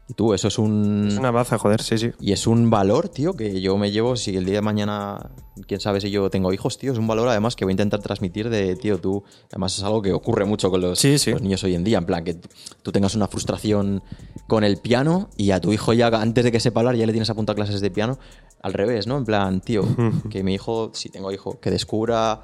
Y 0.07 0.15
tú, 0.15 0.33
eso 0.33 0.49
es 0.49 0.57
un. 0.57 1.07
Es 1.07 1.17
una 1.17 1.31
baza, 1.31 1.57
joder, 1.57 1.81
sí, 1.81 1.97
sí. 1.97 2.11
Y 2.19 2.33
es 2.33 2.45
un 2.45 2.69
valor, 2.69 3.07
tío, 3.07 3.33
que 3.33 3.61
yo 3.61 3.77
me 3.77 3.89
llevo 3.91 4.17
si 4.17 4.35
el 4.35 4.43
día 4.43 4.55
de 4.55 4.61
mañana, 4.61 5.31
quién 5.65 5.79
sabe 5.79 6.01
si 6.01 6.11
yo 6.11 6.29
tengo 6.29 6.51
hijos, 6.51 6.77
tío, 6.77 6.91
es 6.91 6.97
un 6.97 7.07
valor 7.07 7.29
además 7.29 7.55
que 7.55 7.63
voy 7.63 7.71
a 7.71 7.75
intentar 7.75 8.01
transmitir 8.01 8.49
de, 8.49 8.75
tío, 8.75 8.99
tú, 8.99 9.23
además 9.49 9.77
es 9.77 9.83
algo 9.83 10.01
que 10.01 10.11
ocurre 10.11 10.43
mucho 10.43 10.69
con 10.69 10.81
los, 10.81 10.99
Sí, 10.99 11.17
sí. 11.17 11.31
los 11.31 11.41
niños 11.41 11.63
hoy 11.63 11.75
en 11.75 11.85
día, 11.85 11.99
en 11.99 12.05
plan, 12.05 12.25
que 12.25 12.37
tú 12.81 12.91
tengas 12.91 13.15
una 13.15 13.29
frustración 13.29 14.03
con 14.47 14.65
el 14.65 14.75
piano 14.77 15.29
y 15.37 15.51
a 15.51 15.61
tu 15.61 15.71
hijo 15.71 15.93
ya, 15.93 16.07
antes 16.07 16.43
de 16.43 16.51
que 16.51 16.59
sepa 16.59 16.81
hablar, 16.81 16.95
ya 16.95 17.05
le 17.05 17.13
tienes 17.13 17.29
apuntado 17.29 17.55
clases 17.55 17.79
de 17.79 17.89
piano, 17.89 18.19
al 18.61 18.73
revés, 18.73 19.07
¿no? 19.07 19.17
En 19.17 19.23
plan, 19.23 19.61
tío, 19.61 19.83
que 20.29 20.43
mi 20.43 20.53
hijo, 20.53 20.91
si 20.93 21.09
tengo 21.09 21.31
hijo, 21.31 21.61
que 21.61 21.71
descubra 21.71 22.41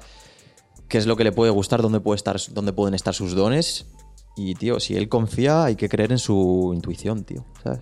qué 0.88 0.96
es 0.96 1.06
lo 1.06 1.14
que 1.16 1.24
le 1.24 1.32
puede 1.32 1.50
gustar, 1.50 1.82
dónde, 1.82 2.00
puede 2.00 2.16
estar, 2.16 2.36
dónde 2.52 2.72
pueden 2.72 2.94
estar 2.94 3.14
sus 3.14 3.34
dones. 3.34 3.86
Y, 4.42 4.54
tío, 4.54 4.80
si 4.80 4.96
él 4.96 5.10
confía, 5.10 5.64
hay 5.64 5.76
que 5.76 5.90
creer 5.90 6.12
en 6.12 6.18
su 6.18 6.72
intuición, 6.74 7.24
tío, 7.24 7.44
¿sabes? 7.62 7.80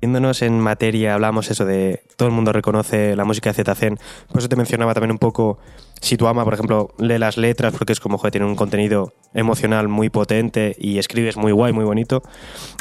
Yéndonos 0.00 0.42
en 0.42 0.60
materia, 0.60 1.14
hablamos 1.14 1.50
eso 1.50 1.64
de 1.64 2.04
todo 2.16 2.28
el 2.28 2.34
mundo 2.34 2.52
reconoce 2.52 3.16
la 3.16 3.24
música 3.24 3.50
de 3.50 3.54
Zetacen. 3.54 3.98
Por 4.28 4.38
eso 4.38 4.48
te 4.48 4.54
mencionaba 4.54 4.94
también 4.94 5.10
un 5.10 5.18
poco, 5.18 5.58
si 6.00 6.16
tu 6.16 6.28
ama, 6.28 6.44
por 6.44 6.54
ejemplo, 6.54 6.94
lee 6.98 7.18
las 7.18 7.36
letras, 7.36 7.74
porque 7.76 7.92
es 7.92 7.98
como, 7.98 8.16
joder, 8.16 8.30
tiene 8.30 8.46
un 8.46 8.54
contenido 8.54 9.12
emocional 9.34 9.88
muy 9.88 10.08
potente 10.08 10.76
y 10.78 10.98
escribes 10.98 11.36
muy 11.36 11.50
guay, 11.50 11.72
muy 11.72 11.84
bonito. 11.84 12.22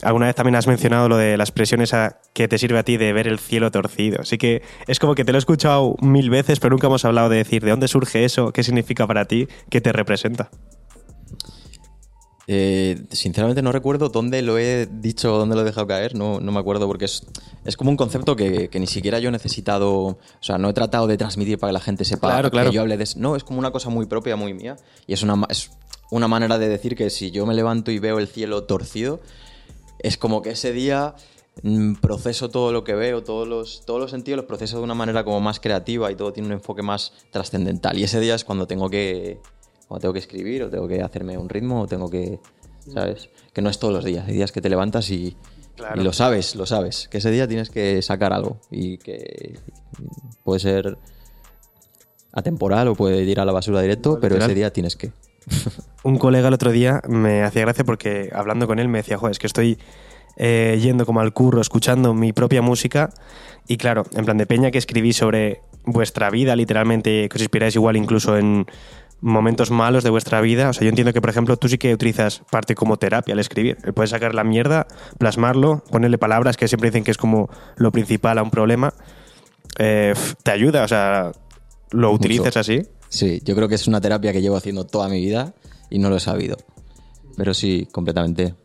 Alguna 0.04 0.28
vez 0.28 0.36
también 0.36 0.56
has 0.56 0.68
mencionado 0.68 1.10
lo 1.10 1.18
de 1.18 1.38
las 1.38 1.52
presiones 1.52 1.96
a 1.96 2.20
que 2.34 2.48
te 2.48 2.60
sirve 2.60 2.78
a 2.78 2.84
ti 2.84 2.98
de 2.98 3.14
ver 3.14 3.28
el 3.28 3.40
cielo 3.40 3.72
torcido. 3.72 4.22
Así 4.22 4.38
que 4.38 4.62
es 4.86 5.00
como 5.00 5.16
que 5.16 5.26
te 5.26 5.32
lo 5.32 5.38
he 5.38 5.40
escuchado 5.40 5.96
mil 6.02 6.30
veces, 6.30 6.60
pero 6.60 6.72
nunca 6.72 6.86
hemos 6.86 7.04
hablado 7.04 7.30
de 7.30 7.38
decir 7.38 7.64
de 7.64 7.72
dónde 7.72 7.88
surge 7.88 8.26
eso, 8.26 8.52
qué 8.52 8.62
significa 8.62 9.08
para 9.08 9.26
ti, 9.26 9.48
qué 9.72 9.82
te 9.82 9.92
representa. 9.92 10.52
Eh, 12.54 13.06
sinceramente 13.12 13.62
no 13.62 13.72
recuerdo 13.72 14.10
dónde 14.10 14.42
lo 14.42 14.58
he 14.58 14.86
dicho, 14.86 15.38
dónde 15.38 15.56
lo 15.56 15.62
he 15.62 15.64
dejado 15.64 15.88
caer, 15.88 16.16
no, 16.16 16.42
no 16.42 16.52
me 16.52 16.60
acuerdo 16.60 16.86
porque 16.86 17.06
es, 17.06 17.26
es 17.64 17.78
como 17.78 17.92
un 17.92 17.96
concepto 17.96 18.36
que, 18.36 18.68
que 18.68 18.78
ni 18.78 18.88
siquiera 18.88 19.20
yo 19.20 19.30
he 19.30 19.32
necesitado, 19.32 19.90
o 19.94 20.18
sea, 20.42 20.58
no 20.58 20.68
he 20.68 20.74
tratado 20.74 21.08
de 21.08 21.16
transmitir 21.16 21.60
para 21.60 21.70
que 21.70 21.76
la 21.76 21.80
gente 21.80 22.04
sepa 22.04 22.28
Claro, 22.28 22.50
que 22.50 22.56
claro. 22.56 22.72
yo 22.74 22.82
hable 22.82 22.98
de 22.98 23.06
eso. 23.06 23.18
No, 23.20 23.38
es 23.38 23.46
como 23.46 23.58
una 23.58 23.72
cosa 23.72 23.90
muy 23.90 24.06
propia, 24.06 24.36
muy 24.36 24.54
mía 24.54 24.76
y 25.08 25.14
es 25.14 25.24
una, 25.24 25.46
es 25.48 25.72
una 26.10 26.28
manera 26.28 26.58
de 26.58 26.68
decir 26.68 26.98
que 26.98 27.10
si 27.10 27.32
yo 27.32 27.46
me 27.46 27.54
levanto 27.54 27.90
y 27.90 28.00
veo 28.00 28.20
el 28.20 28.28
cielo 28.28 28.66
torcido, 28.66 29.22
es 30.00 30.18
como 30.18 30.42
que 30.42 30.50
ese 30.50 30.74
día 30.74 31.16
mm, 31.64 32.02
proceso 32.02 32.50
todo 32.50 32.74
lo 32.74 32.84
que 32.84 32.96
veo, 32.96 33.24
todos 33.24 33.48
los, 33.48 33.86
todos 33.86 34.02
los 34.02 34.12
sentidos 34.12 34.36
los 34.36 34.46
proceso 34.46 34.76
de 34.76 34.84
una 34.84 34.94
manera 34.94 35.24
como 35.24 35.40
más 35.40 35.62
creativa 35.62 36.12
y 36.12 36.16
todo 36.16 36.34
tiene 36.34 36.48
un 36.48 36.54
enfoque 36.56 36.82
más 36.82 37.14
trascendental. 37.32 37.98
Y 37.98 38.04
ese 38.04 38.20
día 38.20 38.36
es 38.36 38.44
cuando 38.44 38.68
tengo 38.68 38.90
que, 38.90 39.40
cuando 39.92 40.04
tengo 40.04 40.14
que 40.14 40.20
escribir 40.20 40.64
o 40.64 40.70
tengo 40.70 40.88
que 40.88 41.02
hacerme 41.02 41.38
un 41.38 41.50
ritmo 41.50 41.82
o 41.82 41.86
tengo 41.86 42.10
que, 42.10 42.40
¿sabes? 42.94 43.30
Que 43.52 43.62
no 43.62 43.70
es 43.70 43.78
todos 43.78 43.94
los 43.94 44.06
días. 44.06 44.26
Hay 44.26 44.36
días 44.36 44.54
que 44.54 44.62
te 44.62 44.70
levantas 44.70 45.10
y 45.10 45.36
Y 45.98 46.00
lo 46.00 46.14
sabes, 46.14 46.56
lo 46.56 46.66
sabes, 46.66 47.10
que 47.10 47.18
ese 47.18 47.30
día 47.30 47.46
tienes 47.46 47.70
que 47.70 48.02
sacar 48.02 48.32
algo 48.32 48.58
y 48.70 49.00
que 49.00 49.60
puede 50.46 50.62
ser 50.62 50.98
atemporal 52.32 52.88
o 52.88 52.96
puede 52.96 53.24
ir 53.24 53.42
a 53.42 53.44
la 53.44 53.52
basura 53.52 53.82
directo, 53.82 54.18
pero 54.22 54.38
ese 54.38 54.56
día 54.56 54.72
tienes 54.72 54.96
que. 54.96 55.12
Un 56.06 56.18
colega 56.18 56.48
el 56.48 56.54
otro 56.54 56.72
día 56.72 57.02
me 57.10 57.44
hacía 57.44 57.64
gracia 57.64 57.84
porque 57.84 58.30
hablando 58.32 58.68
con 58.68 58.80
él 58.80 58.88
me 58.88 59.00
decía, 59.00 59.18
joder, 59.18 59.32
es 59.32 59.40
que 59.40 59.48
estoy 59.48 59.78
eh, 60.38 60.80
yendo 60.82 61.06
como 61.06 61.20
al 61.20 61.34
curro, 61.34 61.60
escuchando 61.60 62.14
mi 62.14 62.32
propia 62.32 62.62
música 62.62 63.10
y 63.68 63.76
claro, 63.76 64.06
en 64.16 64.24
plan 64.24 64.38
de 64.38 64.46
peña 64.46 64.72
que 64.72 64.78
escribí 64.78 65.12
sobre 65.12 65.64
vuestra 65.84 66.30
vida, 66.30 66.56
literalmente, 66.56 67.28
que 67.28 67.36
os 67.36 67.42
inspiráis 67.42 67.76
igual 67.76 67.98
incluso 67.98 68.38
en 68.38 68.66
momentos 69.22 69.72
malos 69.72 70.04
de 70.04 70.10
vuestra 70.10 70.42
vida. 70.42 70.70
O 70.70 70.74
sea, 70.74 70.84
yo 70.84 70.90
entiendo 70.90 71.14
que, 71.14 71.22
por 71.22 71.30
ejemplo, 71.30 71.56
tú 71.58 71.70
sí 71.70 71.78
que 71.78 71.94
utilizas 71.94 72.42
parte 72.50 72.76
como 72.76 72.98
terapia 72.98 73.34
al 73.34 73.40
escribir. 73.40 73.78
Puedes 73.94 74.10
sacar 74.10 74.36
la 74.36 74.44
mierda, 74.44 74.88
plasmarlo, 75.18 75.84
ponerle 75.92 76.18
palabras 76.18 76.58
que 76.58 76.68
siempre 76.68 76.90
dicen 76.90 77.04
que 77.04 77.12
es 77.12 77.18
como 77.18 77.50
lo 77.78 77.92
principal 77.92 78.38
a 78.40 78.44
un 78.44 78.52
problema. 78.52 78.94
Eh, 79.78 80.14
te 80.44 80.52
ayuda, 80.52 80.84
o 80.84 80.88
sea, 80.88 81.32
¿lo 81.92 82.12
utilizas 82.12 82.58
así? 82.58 82.82
Sí, 83.08 83.42
yo 83.44 83.56
creo 83.56 83.68
que 83.68 83.76
es 83.76 83.88
una 83.88 84.02
terapia 84.02 84.34
que 84.34 84.42
llevo 84.42 84.58
haciendo 84.58 84.86
toda 84.86 85.08
mi 85.08 85.20
vida 85.22 85.54
y 85.90 86.00
no 86.00 86.10
lo 86.10 86.18
he 86.18 86.20
sabido. 86.20 86.58
Pero 87.38 87.54
sí, 87.54 87.88
completamente. 87.92 88.56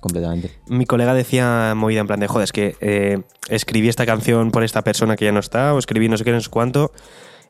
Completamente. 0.00 0.50
Mi 0.66 0.84
colega 0.84 1.14
decía 1.14 1.74
movida 1.76 2.00
en 2.00 2.06
plan 2.08 2.18
de, 2.18 2.26
joder, 2.26 2.44
es 2.44 2.52
que 2.52 2.76
eh, 2.80 3.22
escribí 3.48 3.88
esta 3.88 4.04
canción 4.04 4.50
por 4.50 4.64
esta 4.64 4.82
persona 4.82 5.14
que 5.14 5.26
ya 5.26 5.32
no 5.32 5.38
está, 5.38 5.74
o 5.74 5.78
escribí 5.78 6.08
no 6.08 6.16
sé 6.16 6.24
qué, 6.24 6.32
no 6.32 6.40
sé 6.40 6.50
cuánto, 6.50 6.92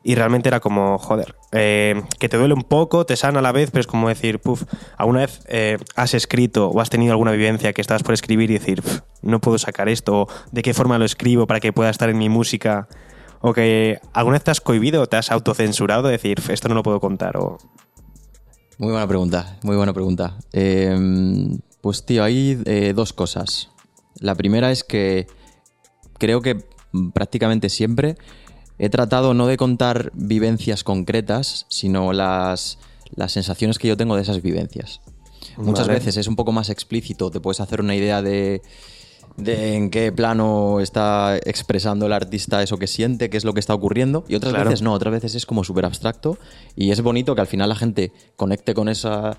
y 0.03 0.15
realmente 0.15 0.49
era 0.49 0.59
como, 0.59 0.97
joder, 0.97 1.35
eh, 1.51 2.01
que 2.19 2.27
te 2.27 2.37
duele 2.37 2.53
un 2.53 2.63
poco, 2.63 3.05
te 3.05 3.15
sana 3.15 3.39
a 3.39 3.41
la 3.41 3.51
vez, 3.51 3.71
pero 3.71 3.81
es 3.81 3.87
como 3.87 4.09
decir, 4.09 4.39
puf, 4.39 4.63
¿alguna 4.97 5.21
vez 5.21 5.41
eh, 5.47 5.77
has 5.95 6.13
escrito 6.13 6.67
o 6.67 6.81
has 6.81 6.89
tenido 6.89 7.13
alguna 7.13 7.31
vivencia 7.31 7.71
que 7.71 7.81
estabas 7.81 8.03
por 8.03 8.13
escribir 8.13 8.51
y 8.51 8.55
decir, 8.55 8.83
no 9.21 9.39
puedo 9.39 9.57
sacar 9.57 9.87
esto, 9.87 10.27
de 10.51 10.61
qué 10.61 10.73
forma 10.73 10.97
lo 10.97 11.05
escribo 11.05 11.47
para 11.47 11.61
que 11.61 11.71
pueda 11.71 11.89
estar 11.89 12.09
en 12.09 12.17
mi 12.17 12.27
música? 12.27 12.87
O 13.39 13.53
que 13.53 13.99
alguna 14.13 14.35
vez 14.35 14.43
te 14.43 14.51
has 14.51 14.61
cohibido 14.61 15.01
o 15.01 15.07
te 15.07 15.17
has 15.17 15.31
autocensurado 15.31 16.03
de 16.03 16.11
decir, 16.11 16.41
esto 16.49 16.67
no 16.67 16.75
lo 16.75 16.83
puedo 16.83 16.99
contar, 16.99 17.37
o... 17.37 17.57
Muy 18.77 18.91
buena 18.91 19.07
pregunta, 19.07 19.57
muy 19.63 19.77
buena 19.77 19.93
pregunta. 19.93 20.37
Eh, 20.51 20.97
pues 21.81 22.05
tío, 22.05 22.23
hay 22.23 22.61
eh, 22.65 22.93
dos 22.95 23.13
cosas. 23.13 23.69
La 24.19 24.35
primera 24.35 24.71
es 24.71 24.83
que 24.83 25.27
creo 26.17 26.41
que 26.41 26.63
prácticamente 27.13 27.69
siempre 27.69 28.15
he 28.79 28.89
tratado 28.89 29.33
no 29.33 29.47
de 29.47 29.57
contar 29.57 30.11
vivencias 30.13 30.83
concretas, 30.83 31.65
sino 31.69 32.13
las, 32.13 32.79
las 33.15 33.31
sensaciones 33.31 33.77
que 33.77 33.87
yo 33.87 33.97
tengo 33.97 34.15
de 34.15 34.21
esas 34.21 34.41
vivencias. 34.41 35.01
Muchas 35.57 35.87
veces 35.87 36.17
es 36.17 36.27
un 36.27 36.35
poco 36.35 36.51
más 36.51 36.69
explícito, 36.69 37.29
te 37.29 37.39
puedes 37.39 37.59
hacer 37.59 37.81
una 37.81 37.95
idea 37.95 38.21
de, 38.21 38.61
de 39.37 39.75
en 39.75 39.89
qué 39.89 40.11
plano 40.11 40.79
está 40.79 41.37
expresando 41.37 42.05
el 42.05 42.13
artista 42.13 42.63
eso 42.63 42.77
que 42.77 42.87
siente, 42.87 43.29
qué 43.29 43.37
es 43.37 43.45
lo 43.45 43.53
que 43.53 43.59
está 43.59 43.73
ocurriendo, 43.73 44.23
y 44.27 44.35
otras 44.35 44.53
veces 44.53 44.81
no, 44.81 44.93
otras 44.93 45.13
veces 45.13 45.35
es 45.35 45.45
como 45.45 45.63
súper 45.63 45.85
abstracto, 45.85 46.37
y 46.75 46.91
es 46.91 47.01
bonito 47.01 47.35
que 47.35 47.41
al 47.41 47.47
final 47.47 47.69
la 47.69 47.75
gente 47.75 48.11
conecte 48.35 48.73
con, 48.73 48.89
esa, 48.89 49.37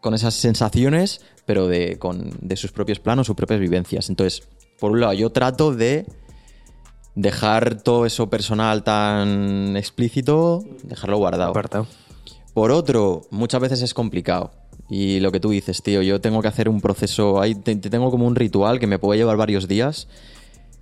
con 0.00 0.14
esas 0.14 0.34
sensaciones, 0.34 1.20
pero 1.44 1.66
de, 1.66 1.98
con, 1.98 2.30
de 2.40 2.56
sus 2.56 2.72
propios 2.72 2.98
planos, 3.00 3.26
sus 3.26 3.36
propias 3.36 3.60
vivencias. 3.60 4.08
Entonces, 4.08 4.42
por 4.78 4.92
un 4.92 5.00
lado, 5.00 5.12
yo 5.12 5.30
trato 5.30 5.74
de 5.74 6.06
dejar 7.14 7.82
todo 7.82 8.06
eso 8.06 8.30
personal 8.30 8.84
tan 8.84 9.76
explícito, 9.76 10.64
dejarlo 10.82 11.18
guardado. 11.18 11.52
Por 12.54 12.70
otro, 12.70 13.22
muchas 13.30 13.60
veces 13.60 13.82
es 13.82 13.94
complicado. 13.94 14.52
Y 14.88 15.20
lo 15.20 15.32
que 15.32 15.40
tú 15.40 15.50
dices, 15.50 15.82
tío, 15.82 16.02
yo 16.02 16.20
tengo 16.20 16.42
que 16.42 16.48
hacer 16.48 16.68
un 16.68 16.80
proceso, 16.80 17.40
ahí 17.40 17.54
tengo 17.54 18.10
como 18.10 18.26
un 18.26 18.36
ritual 18.36 18.78
que 18.78 18.86
me 18.86 18.98
puede 18.98 19.18
llevar 19.18 19.36
varios 19.36 19.68
días 19.68 20.08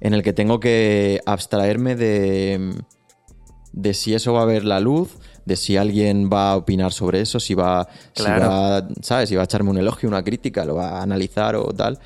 en 0.00 0.14
el 0.14 0.22
que 0.22 0.32
tengo 0.32 0.58
que 0.58 1.20
abstraerme 1.26 1.94
de, 1.94 2.74
de 3.72 3.94
si 3.94 4.14
eso 4.14 4.32
va 4.32 4.42
a 4.42 4.46
ver 4.46 4.64
la 4.64 4.80
luz, 4.80 5.18
de 5.44 5.56
si 5.56 5.76
alguien 5.76 6.30
va 6.32 6.52
a 6.52 6.56
opinar 6.56 6.92
sobre 6.92 7.20
eso, 7.20 7.38
si 7.38 7.54
va, 7.54 7.88
¿sabes? 9.02 9.28
Si 9.28 9.36
va 9.36 9.42
a 9.42 9.44
echarme 9.44 9.70
un 9.70 9.78
elogio, 9.78 10.08
una 10.08 10.24
crítica, 10.24 10.64
lo 10.64 10.76
va 10.76 10.98
a 10.98 11.02
analizar 11.02 11.54
o 11.56 11.64
tal. 11.72 11.98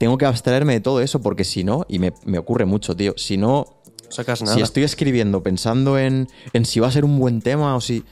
Tengo 0.00 0.16
que 0.16 0.24
abstraerme 0.24 0.72
de 0.72 0.80
todo 0.80 1.02
eso 1.02 1.20
porque 1.20 1.44
si 1.44 1.62
no, 1.62 1.84
y 1.86 1.98
me, 1.98 2.38
ocurre 2.38 2.64
mucho, 2.64 2.96
tío, 2.96 3.12
si 3.18 3.36
no... 3.36 3.82
Sacas 4.08 4.40
nada. 4.40 4.56
Si 4.56 4.62
estoy 4.62 4.82
escribiendo 4.82 5.42
pensando 5.42 5.98
en, 5.98 6.26
en 6.54 6.64
si 6.64 6.80
va 6.80 6.86
a 6.88 6.90
ser 6.90 7.04
un 7.04 7.18
buen 7.18 7.42
tema 7.42 7.76
o 7.76 7.82
si... 7.82 8.02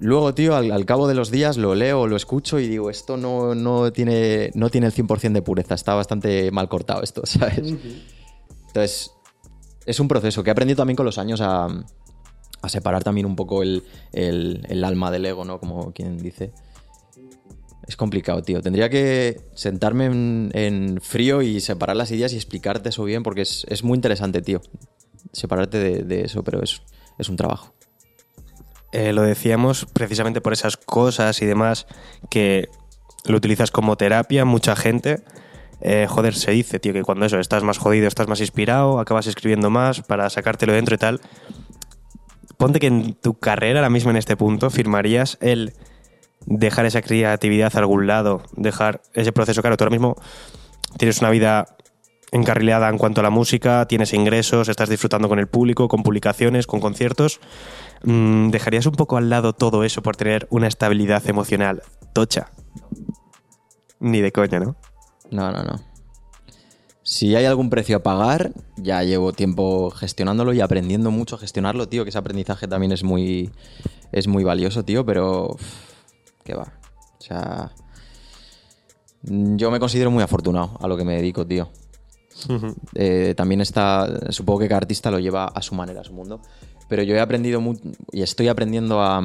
Luego, 0.00 0.34
tío, 0.34 0.56
al, 0.56 0.84
cabo 0.84 1.06
de 1.06 1.14
los 1.14 1.30
días 1.30 1.58
lo 1.58 1.76
leo, 1.76 2.08
lo 2.08 2.16
escucho 2.16 2.58
y 2.58 2.66
digo, 2.66 2.90
esto 2.90 3.16
no, 3.16 3.54
no, 3.54 3.92
tiene, 3.92 4.50
no 4.56 4.68
tiene 4.68 4.88
el 4.88 4.92
100% 4.92 5.30
de 5.30 5.42
pureza, 5.42 5.76
está 5.76 5.94
bastante 5.94 6.50
mal 6.50 6.68
cortado 6.68 7.04
esto, 7.04 7.22
¿sabes? 7.24 7.72
Entonces, 8.66 9.12
es 9.86 10.00
un 10.00 10.08
proceso 10.08 10.42
que 10.42 10.50
he 10.50 10.52
aprendido 10.52 10.78
también 10.78 10.96
con 10.96 11.06
los 11.06 11.18
años 11.18 11.40
a, 11.40 11.68
a 12.64 12.68
separar 12.68 13.04
también 13.04 13.26
un 13.26 13.36
poco 13.36 13.62
el, 13.62 13.84
alma 14.84 15.12
del 15.12 15.26
ego, 15.26 15.44
¿no? 15.44 15.60
Como 15.60 15.92
quien 15.92 16.18
dice. 16.18 16.52
Es 17.86 17.96
complicado, 17.96 18.42
tío. 18.42 18.62
Tendría 18.62 18.88
que 18.88 19.40
sentarme 19.54 20.06
en, 20.06 21.00
frío 21.00 21.42
y 21.42 21.60
separar 21.60 21.96
las 21.96 22.10
ideas 22.10 22.32
y 22.32 22.36
explicarte 22.36 22.88
eso 22.88 23.04
bien, 23.04 23.22
porque 23.22 23.42
es, 23.42 23.84
muy 23.84 23.96
interesante, 23.96 24.42
tío. 24.42 24.60
Separarte 25.32 25.78
de, 26.02 26.22
eso, 26.22 26.42
pero 26.42 26.62
es, 26.62 26.80
un 27.28 27.36
trabajo. 27.36 27.74
Eh, 28.92 29.12
lo 29.12 29.22
decíamos 29.22 29.86
precisamente 29.92 30.40
por 30.40 30.52
esas 30.52 30.76
cosas 30.76 31.42
y 31.42 31.46
demás 31.46 31.86
que 32.30 32.68
lo 33.24 33.36
utilizas 33.36 33.70
como 33.70 33.96
terapia, 33.96 34.44
mucha 34.44 34.76
gente. 34.76 35.22
Eh, 35.80 36.06
joder, 36.08 36.34
se 36.34 36.52
dice, 36.52 36.78
tío, 36.78 36.92
que 36.92 37.02
cuando 37.02 37.26
eso, 37.26 37.38
estás 37.38 37.64
más 37.64 37.78
jodido, 37.78 38.06
estás 38.06 38.28
más 38.28 38.40
inspirado, 38.40 39.00
acabas 39.00 39.26
escribiendo 39.26 39.68
más 39.68 40.00
para 40.00 40.30
sacártelo 40.30 40.72
dentro 40.72 40.94
y 40.94 40.98
tal 40.98 41.20
ponte 42.56 42.80
que 42.80 42.86
en 42.86 43.14
tu 43.14 43.34
carrera, 43.34 43.80
ahora 43.80 43.90
mismo 43.90 44.10
en 44.10 44.16
este 44.16 44.36
punto, 44.36 44.70
firmarías 44.70 45.38
el 45.40 45.74
dejar 46.46 46.86
esa 46.86 47.02
creatividad 47.02 47.74
a 47.74 47.78
algún 47.78 48.06
lado, 48.06 48.42
dejar 48.56 49.02
ese 49.12 49.32
proceso. 49.32 49.60
Claro, 49.60 49.76
tú 49.76 49.84
ahora 49.84 49.94
mismo 49.94 50.16
tienes 50.98 51.20
una 51.20 51.30
vida 51.30 51.66
encarrilada 52.32 52.88
en 52.88 52.98
cuanto 52.98 53.20
a 53.20 53.22
la 53.22 53.30
música, 53.30 53.86
tienes 53.86 54.12
ingresos, 54.12 54.68
estás 54.68 54.88
disfrutando 54.88 55.28
con 55.28 55.38
el 55.38 55.46
público, 55.46 55.86
con 55.86 56.02
publicaciones, 56.02 56.66
con 56.66 56.80
conciertos. 56.80 57.40
Mm, 58.02 58.50
¿Dejarías 58.50 58.86
un 58.86 58.94
poco 58.94 59.16
al 59.16 59.30
lado 59.30 59.52
todo 59.52 59.84
eso 59.84 60.02
por 60.02 60.16
tener 60.16 60.48
una 60.50 60.66
estabilidad 60.66 61.26
emocional 61.28 61.82
tocha? 62.12 62.50
Ni 64.00 64.20
de 64.20 64.32
coña, 64.32 64.58
¿no? 64.58 64.76
No, 65.30 65.52
no, 65.52 65.62
no. 65.62 65.80
Si 67.04 67.36
hay 67.36 67.44
algún 67.44 67.70
precio 67.70 67.98
a 67.98 68.02
pagar, 68.02 68.52
ya 68.76 69.02
llevo 69.04 69.32
tiempo 69.32 69.90
gestionándolo 69.90 70.54
y 70.54 70.60
aprendiendo 70.60 71.10
mucho 71.10 71.36
a 71.36 71.38
gestionarlo, 71.38 71.86
tío, 71.86 72.02
que 72.02 72.08
ese 72.08 72.18
aprendizaje 72.18 72.66
también 72.66 72.92
es 72.92 73.04
muy, 73.04 73.50
es 74.10 74.26
muy 74.26 74.42
valioso, 74.42 74.84
tío, 74.84 75.06
pero... 75.06 75.56
¿Qué 76.44 76.54
va? 76.54 76.72
O 77.18 77.20
sea... 77.20 77.72
Yo 79.26 79.70
me 79.70 79.80
considero 79.80 80.10
muy 80.10 80.22
afortunado 80.22 80.76
a 80.80 80.86
lo 80.86 80.98
que 80.98 81.04
me 81.04 81.16
dedico, 81.16 81.46
tío. 81.46 81.70
Eh, 82.94 83.34
también 83.36 83.60
está, 83.60 84.30
supongo 84.30 84.60
que 84.60 84.68
cada 84.68 84.78
artista 84.78 85.10
lo 85.10 85.18
lleva 85.18 85.46
a 85.46 85.62
su 85.62 85.74
manera, 85.74 86.02
a 86.02 86.04
su 86.04 86.12
mundo. 86.12 86.40
Pero 86.88 87.02
yo 87.02 87.14
he 87.14 87.20
aprendido 87.20 87.62
y 88.12 88.22
estoy 88.22 88.48
aprendiendo 88.48 89.00
a, 89.00 89.22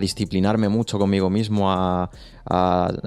disciplinarme 0.00 0.68
mucho 0.68 0.98
conmigo 0.98 1.28
mismo, 1.28 1.70
a, 1.70 2.08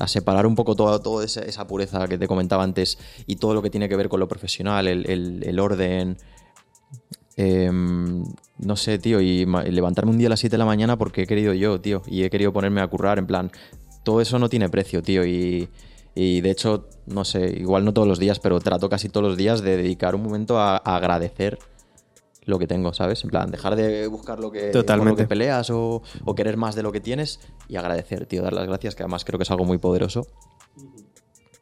separar 0.08 0.46
un 0.46 0.56
poco 0.56 0.76
toda, 0.76 1.24
esa, 1.24 1.68
pureza 1.68 2.08
que 2.08 2.18
te 2.18 2.28
comentaba 2.28 2.64
antes 2.64 2.98
y 3.26 3.38
todo 3.38 3.54
lo 3.54 3.62
que 3.62 3.70
tiene 3.70 3.88
que 3.88 3.96
ver 3.96 4.10
con 4.10 4.20
lo 4.20 4.28
profesional, 4.28 4.88
el, 4.88 5.60
orden. 5.60 6.18
Em, 7.36 8.24
no 8.60 8.76
sé, 8.76 9.00
tío, 9.00 9.20
y 9.20 9.46
levantarme 9.46 10.12
un 10.12 10.18
día 10.18 10.28
a 10.28 10.30
las 10.30 10.40
7 10.40 10.54
de 10.54 10.58
la 10.60 10.66
mañana 10.66 10.98
porque 10.98 11.24
he 11.24 11.28
querido 11.28 11.54
yo, 11.54 11.82
tío, 11.82 12.04
y 12.06 12.24
he 12.24 12.30
querido 12.30 12.54
ponerme 12.54 12.82
a 12.82 12.88
currar, 12.88 13.18
en 13.18 13.28
plan, 13.28 13.52
todo 14.04 14.22
eso 14.22 14.38
no 14.40 14.50
tiene 14.50 14.70
precio, 14.70 15.02
tío, 15.02 15.26
y, 15.26 15.70
y 16.14 16.42
de 16.42 16.52
hecho, 16.52 16.88
no 17.08 17.26
sé, 17.26 17.56
igual 17.58 17.86
no 17.86 17.94
todos 17.94 18.08
los 18.08 18.20
días, 18.20 18.40
pero 18.40 18.60
trato 18.60 18.90
casi 18.90 19.10
todos 19.10 19.28
los 19.28 19.38
días 19.38 19.62
de 19.62 19.78
dedicar 19.78 20.14
un 20.16 20.24
momento 20.24 20.60
a 20.60 20.78
agradecer 20.78 21.58
lo 22.46 22.60
que 22.60 22.68
tengo, 22.68 22.94
¿sabes? 22.94 23.24
En 23.24 23.30
plan, 23.30 23.52
dejar 23.52 23.76
de 23.76 24.08
buscar 24.08 24.40
lo 24.40 24.52
que, 24.52 24.70
Totalmente. 24.72 25.28
peleas 25.28 25.70
o, 25.70 26.02
querer 26.36 26.58
más 26.58 26.76
de 26.76 26.84
lo 26.84 26.92
que 26.92 27.00
tienes 27.00 27.40
y 27.68 27.76
agradecer, 27.76 28.26
tío, 28.26 28.42
dar 28.42 28.54
las 28.54 28.68
gracias, 28.68 28.96
que 28.96 29.04
además 29.04 29.26
creo 29.26 29.38
que 29.38 29.44
es 29.44 29.52
algo 29.52 29.66
muy 29.66 29.78
poderoso. 29.78 30.28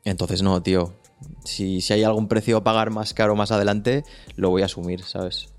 Entonces, 0.03 0.41
no, 0.41 0.61
tío. 0.61 0.93
Si, 1.45 1.81
si 1.81 1.93
hay 1.93 2.03
algún 2.03 2.27
precio 2.27 2.57
a 2.57 2.63
pagar 2.63 2.89
más 2.89 3.13
caro 3.13 3.35
más 3.35 3.51
adelante, 3.51 4.03
lo 4.35 4.49
voy 4.49 4.63
a 4.63 4.65
asumir, 4.65 5.03
¿sabes? 5.03 5.49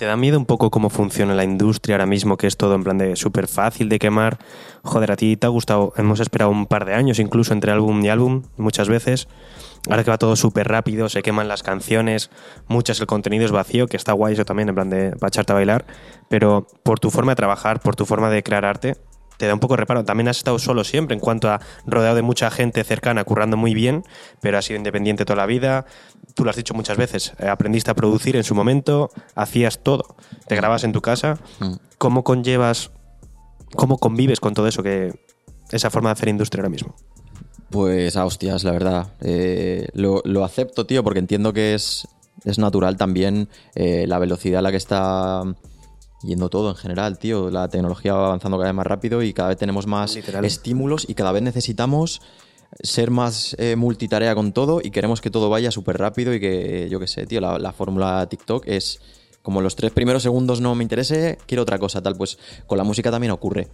¿Te 0.00 0.06
da 0.06 0.16
miedo 0.16 0.38
un 0.38 0.46
poco 0.46 0.70
cómo 0.70 0.88
funciona 0.88 1.34
la 1.34 1.44
industria 1.44 1.96
ahora 1.96 2.06
mismo, 2.06 2.38
que 2.38 2.46
es 2.46 2.56
todo 2.56 2.74
en 2.74 2.82
plan 2.82 2.96
de 2.96 3.16
súper 3.16 3.48
fácil 3.48 3.90
de 3.90 3.98
quemar? 3.98 4.38
Joder, 4.82 5.12
a 5.12 5.16
ti 5.16 5.36
te 5.36 5.46
ha 5.46 5.50
gustado, 5.50 5.92
hemos 5.96 6.20
esperado 6.20 6.50
un 6.50 6.64
par 6.64 6.86
de 6.86 6.94
años 6.94 7.18
incluso 7.18 7.52
entre 7.52 7.70
álbum 7.70 8.02
y 8.02 8.08
álbum, 8.08 8.44
muchas 8.56 8.88
veces. 8.88 9.28
Ahora 9.90 10.02
que 10.02 10.10
va 10.10 10.16
todo 10.16 10.36
súper 10.36 10.68
rápido, 10.68 11.10
se 11.10 11.22
queman 11.22 11.48
las 11.48 11.62
canciones, 11.62 12.30
muchas 12.66 13.00
el 13.00 13.06
contenido 13.06 13.44
es 13.44 13.52
vacío, 13.52 13.88
que 13.88 13.98
está 13.98 14.12
guay 14.12 14.34
eso 14.34 14.46
también, 14.46 14.70
en 14.70 14.74
plan 14.74 14.88
de 14.88 15.10
para 15.16 15.28
echarte 15.28 15.52
a 15.52 15.56
bailar, 15.56 15.84
pero 16.28 16.66
por 16.82 16.98
tu 16.98 17.10
forma 17.10 17.32
de 17.32 17.36
trabajar, 17.36 17.80
por 17.80 17.94
tu 17.94 18.06
forma 18.06 18.30
de 18.30 18.42
crear 18.42 18.64
arte, 18.64 18.96
te 19.40 19.46
da 19.46 19.54
un 19.54 19.60
poco 19.60 19.74
reparo. 19.74 20.04
También 20.04 20.28
has 20.28 20.36
estado 20.36 20.58
solo 20.58 20.84
siempre, 20.84 21.14
en 21.14 21.20
cuanto 21.20 21.48
a 21.48 21.62
rodeado 21.86 22.14
de 22.14 22.20
mucha 22.20 22.50
gente 22.50 22.84
cercana, 22.84 23.24
currando 23.24 23.56
muy 23.56 23.72
bien, 23.72 24.04
pero 24.42 24.58
has 24.58 24.66
sido 24.66 24.76
independiente 24.76 25.24
toda 25.24 25.38
la 25.38 25.46
vida. 25.46 25.86
Tú 26.34 26.44
lo 26.44 26.50
has 26.50 26.56
dicho 26.56 26.74
muchas 26.74 26.98
veces, 26.98 27.32
eh, 27.38 27.48
aprendiste 27.48 27.90
a 27.90 27.94
producir 27.94 28.36
en 28.36 28.44
su 28.44 28.54
momento, 28.54 29.08
hacías 29.34 29.82
todo, 29.82 30.14
te 30.46 30.56
grabas 30.56 30.84
en 30.84 30.92
tu 30.92 31.00
casa. 31.00 31.38
Mm. 31.58 31.72
¿Cómo 31.96 32.22
conllevas, 32.22 32.90
cómo 33.76 33.96
convives 33.96 34.40
con 34.40 34.52
todo 34.52 34.68
eso, 34.68 34.82
que 34.82 35.14
esa 35.70 35.88
forma 35.88 36.10
de 36.10 36.12
hacer 36.12 36.28
industria 36.28 36.60
ahora 36.60 36.68
mismo? 36.68 36.94
Pues 37.70 38.16
a 38.16 38.26
hostias, 38.26 38.62
la 38.62 38.72
verdad. 38.72 39.06
Eh, 39.22 39.88
lo, 39.94 40.20
lo 40.26 40.44
acepto, 40.44 40.84
tío, 40.84 41.02
porque 41.02 41.20
entiendo 41.20 41.54
que 41.54 41.74
es, 41.74 42.06
es 42.44 42.58
natural 42.58 42.98
también 42.98 43.48
eh, 43.74 44.04
la 44.06 44.18
velocidad 44.18 44.58
a 44.58 44.62
la 44.62 44.70
que 44.70 44.76
está 44.76 45.44
yendo 46.22 46.48
todo 46.48 46.70
en 46.70 46.76
general, 46.76 47.18
tío. 47.18 47.50
La 47.50 47.68
tecnología 47.68 48.14
va 48.14 48.26
avanzando 48.26 48.56
cada 48.58 48.70
vez 48.70 48.76
más 48.76 48.86
rápido 48.86 49.22
y 49.22 49.32
cada 49.32 49.50
vez 49.50 49.58
tenemos 49.58 49.86
más 49.86 50.14
Literal. 50.14 50.44
estímulos 50.44 51.06
y 51.08 51.14
cada 51.14 51.32
vez 51.32 51.42
necesitamos 51.42 52.20
ser 52.82 53.10
más 53.10 53.56
eh, 53.58 53.74
multitarea 53.76 54.34
con 54.34 54.52
todo 54.52 54.80
y 54.82 54.90
queremos 54.90 55.20
que 55.20 55.30
todo 55.30 55.50
vaya 55.50 55.70
súper 55.70 55.98
rápido 55.98 56.32
y 56.34 56.40
que, 56.40 56.88
yo 56.88 57.00
qué 57.00 57.06
sé, 57.06 57.26
tío, 57.26 57.40
la, 57.40 57.58
la 57.58 57.72
fórmula 57.72 58.26
TikTok 58.28 58.64
es 58.66 59.00
como 59.42 59.60
los 59.60 59.74
tres 59.74 59.90
primeros 59.92 60.22
segundos 60.22 60.60
no 60.60 60.74
me 60.74 60.84
interese, 60.84 61.38
quiero 61.46 61.62
otra 61.62 61.78
cosa, 61.78 62.02
tal. 62.02 62.16
Pues 62.16 62.38
con 62.66 62.78
la 62.78 62.84
música 62.84 63.10
también 63.10 63.32
ocurre. 63.32 63.68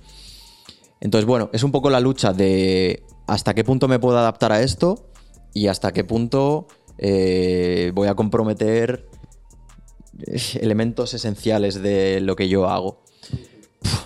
Entonces, 1.01 1.27
bueno, 1.27 1.51
es 1.53 1.63
un 1.63 1.73
poco 1.73 1.91
la 1.91 2.01
lucha 2.01 2.33
de 2.33 3.03
hasta 3.27 3.55
qué 3.55 3.65
punto 3.65 3.89
me 3.89 3.99
puedo 3.99 4.17
adaptar 4.17 4.53
a 4.53 4.63
esto 4.63 5.11
y 5.53 5.67
hasta 5.67 5.93
qué 5.93 6.05
punto 6.05 6.69
eh, 6.99 7.93
voy 7.95 8.09
a 8.09 8.15
comprometer 8.15 9.09
elementos 10.61 11.15
esenciales 11.15 11.83
de 11.83 12.21
lo 12.21 12.37
que 12.37 12.49
yo 12.49 12.69
hago. 12.69 13.03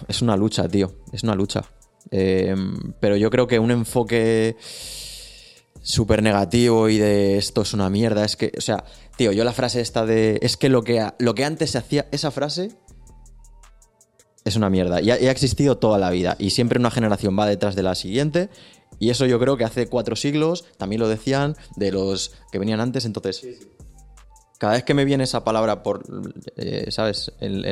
Es 0.09 0.23
una 0.23 0.37
lucha, 0.37 0.69
tío, 0.69 0.93
es 1.13 1.23
una 1.23 1.35
lucha. 1.35 1.65
Eh, 2.11 2.55
pero 3.01 3.17
yo 3.17 3.31
creo 3.31 3.47
que 3.47 3.59
un 3.59 3.71
enfoque 3.71 4.57
súper 5.83 6.23
negativo 6.23 6.89
y 6.89 6.99
de 6.99 7.39
esto 7.39 7.63
es 7.63 7.73
una 7.73 7.89
mierda, 7.89 8.25
es 8.25 8.37
que, 8.37 8.53
o 8.57 8.61
sea, 8.61 8.85
tío, 9.17 9.33
yo 9.33 9.45
la 9.45 9.53
frase 9.53 9.81
esta 9.81 10.05
de, 10.05 10.39
es 10.43 10.57
que 10.57 10.69
lo 10.69 10.83
que, 10.83 11.07
lo 11.19 11.35
que 11.35 11.45
antes 11.45 11.71
se 11.71 11.79
hacía, 11.79 12.09
esa 12.11 12.31
frase 12.31 12.73
es 14.45 14.57
una 14.57 14.71
mierda. 14.71 15.01
Y 15.01 15.11
ha 15.11 15.31
existido 15.31 15.79
toda 15.79 15.99
la 15.99 16.11
vida. 16.11 16.37
Y 16.39 16.51
siempre 16.51 16.79
una 16.79 16.91
generación 16.91 17.39
va 17.39 17.47
detrás 17.47 17.75
de 17.77 17.83
la 17.83 17.95
siguiente. 17.95 18.49
Y 18.99 19.11
eso 19.11 19.27
yo 19.27 19.39
creo 19.39 19.57
que 19.57 19.65
hace 19.65 19.87
cuatro 19.87 20.17
siglos 20.17 20.65
también 20.77 21.01
lo 21.01 21.09
decían 21.09 21.57
de 21.77 21.93
los 21.93 22.33
que 22.51 22.59
venían 22.59 22.81
antes. 22.81 23.05
Entonces, 23.05 23.47
cada 24.61 24.75
vez 24.75 24.85
que 24.85 24.93
me 24.93 25.07
viene 25.07 25.25
esa 25.25 25.43
palabra 25.43 25.83
por, 25.83 26.03
eh, 26.57 26.89
¿sabes? 26.91 27.33
En, 27.41 27.65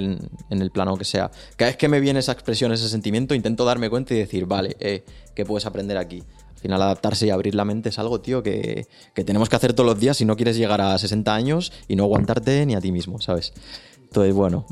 el 0.49 0.71
plano 0.71 0.97
que 0.97 1.05
sea. 1.05 1.31
Cada 1.57 1.69
vez 1.69 1.77
que 1.77 1.87
me 1.87 2.01
viene 2.01 2.21
esa 2.21 2.33
expresión, 2.33 2.73
ese 2.73 2.89
sentimiento, 2.89 3.35
intento 3.35 3.67
darme 3.67 3.91
cuenta 3.91 4.15
y 4.15 4.17
decir, 4.17 4.47
vale, 4.47 4.75
eh, 4.81 5.05
¿qué 5.35 5.45
puedes 5.45 5.67
aprender 5.67 5.99
aquí? 5.99 6.23
Al 6.51 6.59
final, 6.59 6.81
adaptarse 6.81 7.27
y 7.27 7.31
abrir 7.31 7.55
la 7.55 7.67
mente 7.67 7.91
es 7.91 7.99
algo, 7.99 8.23
tío, 8.23 8.43
que, 8.43 8.87
que 9.13 9.23
tenemos 9.23 9.51
que 9.51 9.57
hacer 9.57 9.75
todos 9.75 9.87
los 9.87 10.01
días 10.01 10.17
si 10.17 10.25
no 10.25 10.35
quieres 10.35 10.57
llegar 10.57 10.81
a 10.81 10.97
60 10.97 11.35
años 11.35 11.75
y 11.89 11.95
no 11.95 12.05
aguantarte 12.05 12.65
ni 12.65 12.75
a 12.75 12.81
ti 12.81 12.91
mismo, 12.91 13.21
¿sabes? 13.21 13.53
Entonces, 14.05 14.33
bueno, 14.33 14.65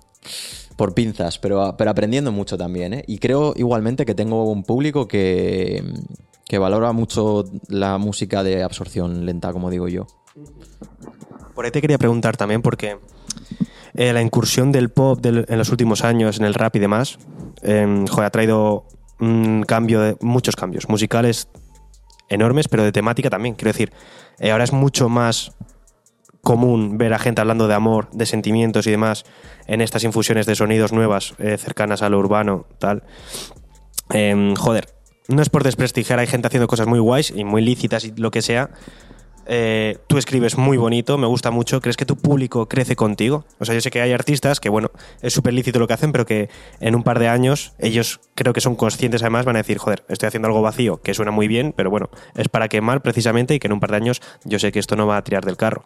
por 0.77 0.95
pinzas, 0.95 1.39
pero, 1.39 1.75
pero 1.77 1.91
aprendiendo 1.91 2.33
mucho 2.33 2.57
también, 2.57 2.95
¿eh? 2.95 3.05
Y 3.07 3.19
creo 3.19 3.53
igualmente 3.59 4.07
que 4.07 4.15
tengo 4.15 4.45
un 4.45 4.65
público 4.65 5.07
que, 5.07 5.85
que 6.47 6.57
valora 6.57 6.93
mucho 6.93 7.45
la 7.69 7.99
música 7.99 8.43
de 8.43 8.63
absorción 8.63 9.27
lenta, 9.27 9.53
como 9.53 9.69
digo 9.69 9.87
yo. 9.87 10.07
Por 11.57 11.65
ahí 11.65 11.73
te 11.73 11.81
quería 11.81 11.99
preguntar 11.99 12.37
también, 12.37 12.63
porque 12.63 12.99
eh, 13.95 14.13
la 14.13 14.23
incursión 14.23 14.71
del 14.71 14.91
pop 14.91 15.19
en 15.27 15.59
los 15.59 15.71
últimos 15.71 16.05
años, 16.05 16.39
en 16.39 16.45
el 16.45 16.55
rap 16.55 16.77
y 16.77 16.79
demás, 16.79 17.19
joder, 17.61 18.25
ha 18.25 18.31
traído 18.31 18.87
un 19.19 19.65
cambio, 19.65 20.01
de, 20.01 20.17
muchos 20.21 20.57
cambios 20.57 20.89
musicales 20.89 21.49
enormes, 22.29 22.69
pero 22.69 22.85
de 22.85 22.93
temática 22.93 23.31
también. 23.31 23.55
Quiero 23.55 23.73
decir, 23.73 23.93
eh, 24.39 24.51
ahora 24.51 24.65
es 24.65 24.73
mucho 24.73 25.09
más 25.09 25.53
común 26.43 26.97
ver 26.97 27.13
a 27.13 27.19
gente 27.19 27.41
hablando 27.41 27.67
de 27.67 27.75
amor, 27.75 28.09
de 28.13 28.27
sentimientos 28.27 28.87
y 28.87 28.91
demás 28.91 29.25
en 29.67 29.81
estas 29.81 30.05
infusiones 30.05 30.47
de 30.47 30.55
sonidos 30.55 30.93
nuevas 30.93 31.35
eh, 31.39 31.57
cercanas 31.59 32.03
a 32.03 32.09
lo 32.09 32.19
urbano, 32.19 32.67
tal. 32.79 33.03
Em, 34.11 34.55
joder, 34.55 34.87
no 35.29 35.43
es 35.43 35.49
por 35.49 35.65
desprestigiar, 35.65 36.21
hay 36.21 36.29
gente 36.29 36.47
haciendo 36.47 36.69
cosas 36.69 36.87
muy 36.87 37.01
guays 37.01 37.33
y 37.35 37.45
muy 37.45 37.63
lícitas 37.63 38.05
y 38.05 38.13
lo 38.17 38.31
que 38.31 38.43
sea. 38.43 38.71
Eh, 39.47 39.99
tú 40.09 40.19
escribes 40.19 40.59
muy 40.59 40.77
bonito, 40.77 41.19
me 41.19 41.27
gusta 41.27 41.51
mucho. 41.51 41.81
¿Crees 41.81 41.97
que 41.97 42.05
tu 42.05 42.17
público 42.17 42.69
crece 42.69 42.97
contigo? 42.97 43.45
O 43.59 43.65
sea, 43.65 43.75
yo 43.75 43.81
sé 43.81 43.91
que 43.91 44.01
hay 44.01 44.13
artistas 44.13 44.61
que, 44.61 44.69
bueno, 44.69 44.91
es 45.23 45.33
súper 45.33 45.55
lícito 45.55 45.79
lo 45.79 45.87
que 45.87 45.95
hacen, 45.95 46.13
pero 46.13 46.27
que 46.27 46.49
en 46.81 46.95
un 46.95 47.03
par 47.03 47.19
de 47.19 47.29
años 47.29 47.73
ellos 47.79 48.21
creo 48.35 48.53
que 48.53 48.61
son 48.61 48.77
conscientes 48.77 49.23
además, 49.23 49.45
van 49.45 49.57
a 49.57 49.61
decir, 49.61 49.79
joder, 49.79 50.05
estoy 50.09 50.27
haciendo 50.27 50.49
algo 50.49 50.63
vacío, 50.63 51.01
que 51.03 51.15
suena 51.15 51.31
muy 51.31 51.49
bien, 51.49 51.73
pero 51.77 51.91
bueno, 51.91 52.11
es 52.35 52.49
para 52.49 52.69
quemar 52.69 53.03
precisamente 53.03 53.55
y 53.55 53.59
que 53.59 53.69
en 53.69 53.73
un 53.73 53.81
par 53.81 53.91
de 53.91 53.97
años 53.97 54.21
yo 54.45 54.59
sé 54.59 54.73
que 54.73 54.79
esto 54.79 54.97
no 54.97 55.07
va 55.07 55.17
a 55.17 55.25
tirar 55.25 55.45
del 55.45 55.57
carro. 55.57 55.85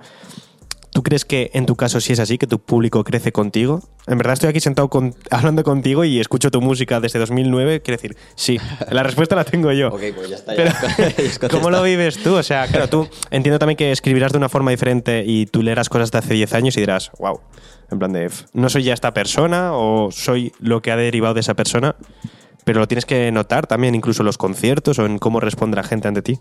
¿Tú 0.93 1.05
crees 1.05 1.25
que 1.25 1.51
en 1.55 1.67
tu 1.67 1.77
caso 1.77 2.01
sí 2.01 2.13
es 2.13 2.19
así, 2.19 2.37
que 2.37 2.49
tu 2.49 2.59
público 2.59 3.05
crece 3.05 3.31
contigo? 3.31 3.81
En 4.09 4.19
verdad 4.19 4.33
estoy 4.33 4.49
aquí 4.49 4.59
sentado 4.59 4.89
con- 4.91 5.15
hablando 5.31 5.63
contigo 5.63 6.05
y 6.05 6.19
escucho 6.19 6.51
tu 6.51 6.61
música 6.61 6.99
desde 7.01 7.19
2009. 7.21 7.81
Quiero 7.83 7.97
decir, 7.97 8.17
sí, 8.35 8.59
la 8.91 9.03
respuesta 9.05 9.37
la 9.37 9.45
tengo 9.45 9.71
yo. 9.73 9.91
pues 9.91 10.29
ya 10.29 10.37
está. 10.37 10.55
Pero, 10.57 10.73
¿cómo 11.51 11.71
lo 11.71 11.83
vives 11.85 12.19
tú? 12.23 12.35
O 12.35 12.43
sea, 12.43 12.67
claro, 12.67 12.89
tú 12.89 13.09
entiendo 13.31 13.59
también 13.61 13.77
que 13.77 13.93
escribirás 13.93 14.33
de 14.33 14.39
una 14.39 14.49
forma 14.49 14.73
diferente 14.73 15.23
y 15.25 15.47
tú 15.47 15.63
leerás 15.63 15.89
cosas 15.89 16.11
de 16.11 16.19
hace 16.19 16.35
10 16.35 16.53
años 16.55 16.77
y 16.77 16.81
dirás, 16.81 17.13
wow, 17.21 17.41
en 17.91 17.99
plan 18.01 18.13
de, 18.13 18.25
"F, 18.27 18.47
no 18.53 18.69
soy 18.69 18.83
ya 18.83 18.93
esta 18.95 19.15
persona 19.15 19.71
o 19.75 20.11
soy 20.11 20.53
lo 20.59 20.83
que 20.83 20.91
ha 20.91 20.97
derivado 20.97 21.35
de 21.35 21.41
esa 21.41 21.55
persona, 21.55 21.95
pero 22.65 22.81
lo 22.81 22.89
tienes 22.89 23.07
que 23.07 23.31
notar 23.31 23.69
también 23.69 23.95
incluso 23.95 24.23
en 24.23 24.27
los 24.27 24.39
conciertos 24.39 24.99
o 24.99 25.07
en 25.07 25.19
cómo 25.19 25.39
responde 25.39 25.77
la 25.77 25.85
gente 25.85 26.09
ante 26.09 26.23
ti. 26.23 26.41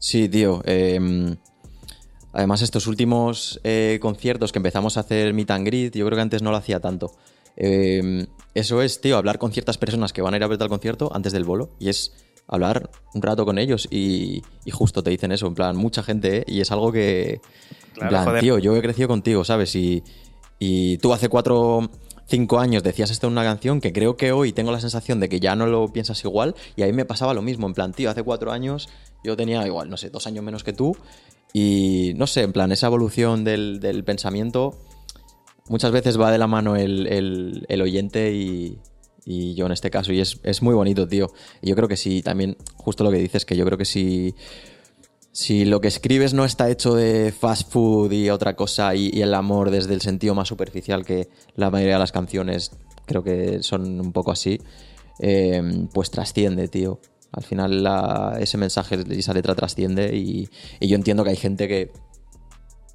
Sí, 0.00 0.28
tío. 0.30 0.62
eh, 0.64 1.36
además, 2.36 2.60
estos 2.60 2.86
últimos 2.86 3.58
eh, 3.64 3.98
conciertos 4.00 4.52
que 4.52 4.58
empezamos 4.58 4.98
a 4.98 5.00
hacer 5.00 5.32
meet 5.32 5.50
and 5.50 5.66
greet, 5.66 5.96
yo 5.96 6.04
creo 6.04 6.16
que 6.16 6.22
antes 6.22 6.42
no 6.42 6.50
lo 6.50 6.58
hacía 6.58 6.80
tanto. 6.80 7.12
Eh, 7.56 8.26
eso 8.52 8.82
es, 8.82 9.00
tío, 9.00 9.16
hablar 9.16 9.38
con 9.38 9.52
ciertas 9.52 9.78
personas 9.78 10.12
que 10.12 10.20
van 10.20 10.34
a 10.34 10.36
ir 10.36 10.44
a 10.44 10.46
verte 10.46 10.62
al 10.62 10.68
concierto 10.68 11.10
antes 11.14 11.32
del 11.32 11.44
bolo. 11.44 11.70
Y 11.80 11.88
es 11.88 12.12
hablar 12.46 12.90
un 13.14 13.22
rato 13.22 13.46
con 13.46 13.58
ellos 13.58 13.88
y, 13.90 14.42
y 14.66 14.70
justo 14.70 15.02
te 15.02 15.08
dicen 15.08 15.32
eso, 15.32 15.46
en 15.46 15.54
plan, 15.54 15.76
mucha 15.76 16.02
gente, 16.02 16.38
¿eh? 16.38 16.44
Y 16.46 16.60
es 16.60 16.70
algo 16.70 16.92
que... 16.92 17.40
Claro, 17.94 18.06
en 18.06 18.08
plan, 18.08 18.24
joder. 18.26 18.40
tío, 18.42 18.58
yo 18.58 18.76
he 18.76 18.82
crecido 18.82 19.08
contigo, 19.08 19.42
¿sabes? 19.42 19.74
Y, 19.74 20.04
y 20.58 20.98
tú 20.98 21.14
hace 21.14 21.28
cuatro... 21.30 21.90
Cinco 22.28 22.58
años 22.58 22.82
decías 22.82 23.12
esto 23.12 23.28
en 23.28 23.34
una 23.34 23.44
canción 23.44 23.80
que 23.80 23.92
creo 23.92 24.16
que 24.16 24.32
hoy 24.32 24.52
tengo 24.52 24.72
la 24.72 24.80
sensación 24.80 25.20
de 25.20 25.28
que 25.28 25.38
ya 25.38 25.54
no 25.54 25.68
lo 25.68 25.92
piensas 25.92 26.24
igual 26.24 26.56
y 26.74 26.82
a 26.82 26.86
mí 26.86 26.92
me 26.92 27.04
pasaba 27.04 27.34
lo 27.34 27.40
mismo, 27.40 27.68
en 27.68 27.72
plan, 27.72 27.92
tío, 27.92 28.10
hace 28.10 28.24
cuatro 28.24 28.50
años 28.50 28.88
yo 29.22 29.36
tenía 29.36 29.64
igual, 29.64 29.88
no 29.88 29.96
sé, 29.96 30.10
dos 30.10 30.26
años 30.26 30.42
menos 30.42 30.64
que 30.64 30.72
tú 30.72 30.96
y 31.52 32.12
no 32.16 32.26
sé, 32.26 32.42
en 32.42 32.52
plan, 32.52 32.72
esa 32.72 32.86
evolución 32.88 33.44
del, 33.44 33.80
del 33.80 34.04
pensamiento 34.04 34.74
muchas 35.68 35.90
veces 35.90 36.20
va 36.20 36.30
de 36.30 36.38
la 36.38 36.46
mano 36.46 36.76
el, 36.76 37.06
el- 37.68 37.82
oyente 37.82 38.32
y, 38.34 38.78
y 39.24 39.54
yo 39.54 39.66
en 39.66 39.72
este 39.72 39.90
caso 39.90 40.12
y 40.12 40.20
es, 40.20 40.38
es 40.44 40.62
muy 40.62 40.74
bonito, 40.74 41.08
tío. 41.08 41.28
Y 41.62 41.68
yo 41.70 41.76
creo 41.76 41.88
que 41.88 41.96
sí, 41.96 42.22
también, 42.22 42.56
justo 42.76 43.02
lo 43.04 43.10
que 43.10 43.18
dices, 43.18 43.44
que 43.44 43.56
yo 43.56 43.64
creo 43.64 43.78
que 43.78 43.84
sí... 43.84 44.34
Si 45.32 45.66
lo 45.66 45.82
que 45.82 45.88
escribes 45.88 46.32
no 46.32 46.46
está 46.46 46.70
hecho 46.70 46.94
de 46.94 47.30
fast 47.30 47.70
food 47.70 48.10
y 48.12 48.30
otra 48.30 48.56
cosa 48.56 48.94
y, 48.94 49.10
y 49.12 49.20
el 49.20 49.34
amor 49.34 49.70
desde 49.70 49.92
el 49.92 50.00
sentido 50.00 50.34
más 50.34 50.48
superficial 50.48 51.04
que 51.04 51.28
la 51.56 51.70
mayoría 51.70 51.94
de 51.94 51.98
las 52.00 52.12
canciones 52.12 52.70
creo 53.04 53.22
que 53.22 53.62
son 53.62 54.00
un 54.00 54.12
poco 54.12 54.30
así, 54.32 54.58
eh, 55.20 55.62
pues 55.92 56.10
trasciende, 56.10 56.68
tío. 56.68 57.00
Al 57.36 57.44
final 57.44 57.82
la- 57.84 58.36
ese 58.40 58.56
mensaje 58.58 58.98
y 59.08 59.18
esa 59.20 59.32
letra 59.34 59.54
trasciende 59.54 60.16
y, 60.16 60.48
y 60.80 60.88
yo 60.88 60.96
entiendo 60.96 61.22
que 61.22 61.30
hay 61.30 61.36
gente 61.36 61.68
que, 61.68 61.92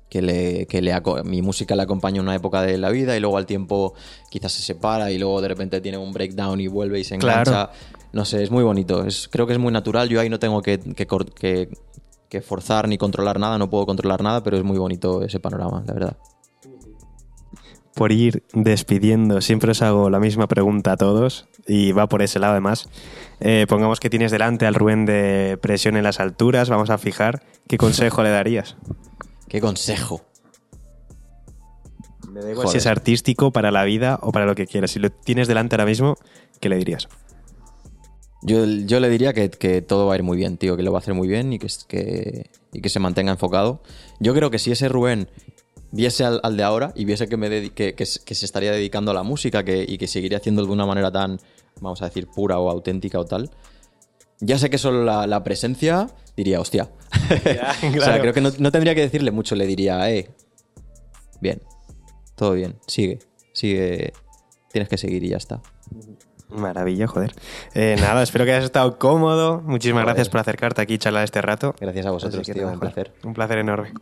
que, 0.09 0.21
le, 0.21 0.65
que 0.67 0.81
le 0.81 0.93
mi 1.23 1.41
música 1.41 1.75
le 1.75 1.83
acompaña 1.83 2.17
en 2.17 2.23
una 2.23 2.35
época 2.35 2.61
de 2.63 2.77
la 2.77 2.89
vida 2.89 3.15
y 3.15 3.19
luego 3.21 3.37
al 3.37 3.45
tiempo 3.45 3.93
quizás 4.29 4.51
se 4.51 4.61
separa 4.63 5.11
y 5.11 5.17
luego 5.19 5.41
de 5.41 5.47
repente 5.47 5.79
tiene 5.79 5.97
un 5.97 6.11
breakdown 6.11 6.59
y 6.59 6.67
vuelve 6.67 6.99
y 6.99 7.03
se 7.03 7.17
Claro. 7.17 7.49
engancha. 7.51 7.71
No 8.13 8.25
sé, 8.25 8.43
es 8.43 8.51
muy 8.51 8.63
bonito. 8.63 9.05
Es, 9.05 9.29
creo 9.29 9.47
que 9.47 9.53
es 9.53 9.59
muy 9.59 9.71
natural. 9.71 10.09
Yo 10.09 10.19
ahí 10.19 10.27
no 10.29 10.37
tengo 10.39 10.61
que- 10.61 10.79
que 12.27 12.41
forzar 12.41 12.87
ni 12.87 12.97
controlar 12.97 13.39
nada, 13.39 13.57
no 13.57 13.69
puedo 13.69 13.85
controlar 13.85 14.21
nada, 14.23 14.41
pero 14.43 14.57
es 14.57 14.63
muy 14.63 14.77
bonito 14.77 15.21
ese 15.23 15.39
panorama, 15.39 15.83
la 15.85 15.93
verdad. 15.93 16.17
Por 17.95 18.11
ir 18.11 18.43
despidiendo, 18.53 19.41
siempre 19.41 19.71
os 19.71 19.81
hago 19.81 20.09
la 20.09 20.19
misma 20.19 20.47
pregunta 20.47 20.93
a 20.93 20.97
todos 20.97 21.47
y 21.67 21.91
va 21.91 22.07
por 22.07 22.21
ese 22.21 22.39
lado 22.39 22.53
además. 22.53 22.89
Eh, 23.39 23.65
pongamos 23.67 23.99
que 23.99 24.09
tienes 24.09 24.31
delante 24.31 24.65
al 24.65 24.75
Rubén 24.75 25.05
de 25.05 25.57
presión 25.61 25.97
en 25.97 26.03
las 26.03 26.19
alturas, 26.19 26.69
vamos 26.69 26.89
a 26.89 26.97
fijar, 26.97 27.43
¿qué 27.67 27.77
consejo 27.77 28.23
le 28.23 28.29
darías? 28.29 28.77
¿Qué 29.47 29.59
consejo? 29.59 30.21
Me 32.29 32.41
da 32.41 32.51
igual 32.51 32.69
si 32.69 32.77
es 32.77 32.87
artístico, 32.87 33.51
para 33.51 33.71
la 33.71 33.83
vida 33.83 34.17
o 34.21 34.31
para 34.31 34.45
lo 34.45 34.55
que 34.55 34.65
quieras. 34.65 34.91
Si 34.91 34.99
lo 34.99 35.11
tienes 35.11 35.49
delante 35.49 35.75
ahora 35.75 35.85
mismo, 35.85 36.15
¿qué 36.61 36.69
le 36.69 36.77
dirías? 36.77 37.09
Yo, 38.43 38.65
yo 38.65 38.99
le 38.99 39.09
diría 39.09 39.33
que, 39.33 39.49
que 39.49 39.81
todo 39.81 40.07
va 40.07 40.13
a 40.13 40.15
ir 40.15 40.23
muy 40.23 40.37
bien, 40.37 40.57
tío, 40.57 40.77
que 40.77 40.83
lo 40.83 40.91
va 40.91 40.99
a 40.99 41.01
hacer 41.01 41.13
muy 41.13 41.27
bien 41.27 41.51
y 41.53 41.59
que, 41.59 42.49
y 42.71 42.81
que 42.81 42.89
se 42.89 42.99
mantenga 42.99 43.33
enfocado. 43.33 43.83
Yo 44.19 44.33
creo 44.33 44.49
que 44.49 44.59
si 44.59 44.71
ese 44.71 44.87
Rubén 44.87 45.29
viese 45.91 46.23
al, 46.25 46.39
al 46.43 46.55
de 46.57 46.63
ahora 46.63 46.91
y 46.95 47.05
viese 47.05 47.27
que, 47.27 47.37
me 47.37 47.69
que, 47.71 47.93
que 47.95 48.05
se- 48.05 48.23
que 48.23 48.33
se 48.35 48.45
estaría 48.45 48.71
dedicando 48.71 49.11
a 49.11 49.13
la 49.13 49.23
música 49.23 49.63
que, 49.63 49.85
y 49.87 49.97
que 49.97 50.07
seguiría 50.07 50.37
haciendo 50.37 50.65
de 50.65 50.71
una 50.71 50.85
manera 50.85 51.11
tan 51.11 51.39
vamos 51.79 52.01
a 52.01 52.05
decir, 52.05 52.27
pura 52.27 52.59
o 52.59 52.69
auténtica 52.69 53.19
o 53.19 53.25
tal. 53.25 53.49
Ya 54.39 54.57
sé 54.57 54.69
que 54.69 54.77
solo 54.77 55.03
la, 55.03 55.27
la 55.27 55.43
presencia 55.43 56.07
diría, 56.35 56.59
hostia. 56.59 56.89
Ya, 57.45 57.75
O 57.97 58.01
sea, 58.01 58.19
creo 58.21 58.33
que 58.33 58.41
no, 58.41 58.51
no 58.57 58.71
tendría 58.71 58.95
que 58.95 59.01
decirle 59.01 59.31
mucho, 59.31 59.55
le 59.55 59.65
diría, 59.67 60.09
eh, 60.11 60.29
bien, 61.41 61.61
todo 62.35 62.53
bien, 62.53 62.75
sigue, 62.87 63.19
sigue, 63.53 64.13
tienes 64.71 64.89
que 64.89 64.97
seguir 64.97 65.23
y 65.23 65.29
ya 65.29 65.37
está. 65.37 65.61
Maravilla, 66.49 67.07
joder. 67.07 67.33
Eh, 67.73 67.95
nada, 67.99 68.21
espero 68.23 68.45
que 68.45 68.51
hayas 68.51 68.65
estado 68.65 68.97
cómodo. 68.99 69.61
Muchísimas 69.61 70.01
Joder. 70.03 70.15
gracias 70.15 70.29
por 70.29 70.39
acercarte 70.41 70.81
aquí 70.81 70.95
y 70.95 70.97
charlar 70.97 71.23
este 71.23 71.41
rato. 71.41 71.73
Gracias 71.79 72.05
a 72.05 72.11
vosotros, 72.11 72.45
tío, 72.47 72.67
un 72.67 72.79
placer. 72.79 73.13
Un 73.23 73.33
placer 73.33 73.59
enorme. 73.59 73.93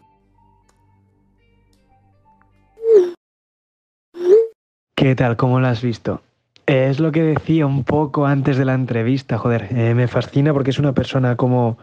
¿Qué 5.00 5.16
tal? 5.16 5.38
¿Cómo 5.38 5.62
lo 5.62 5.68
has 5.68 5.82
visto? 5.82 6.22
Es 6.66 7.00
lo 7.00 7.14
que 7.14 7.24
decía 7.24 7.66
un 7.66 7.86
poco 7.86 8.26
antes 8.26 8.58
de 8.58 8.66
la 8.66 8.74
entrevista, 8.74 9.38
joder. 9.38 9.70
eh, 9.72 9.94
me 9.96 10.10
fascina 10.10 10.52
porque 10.52 10.72
es 10.72 10.78
una 10.78 10.92
persona 10.92 11.38
como 11.38 11.78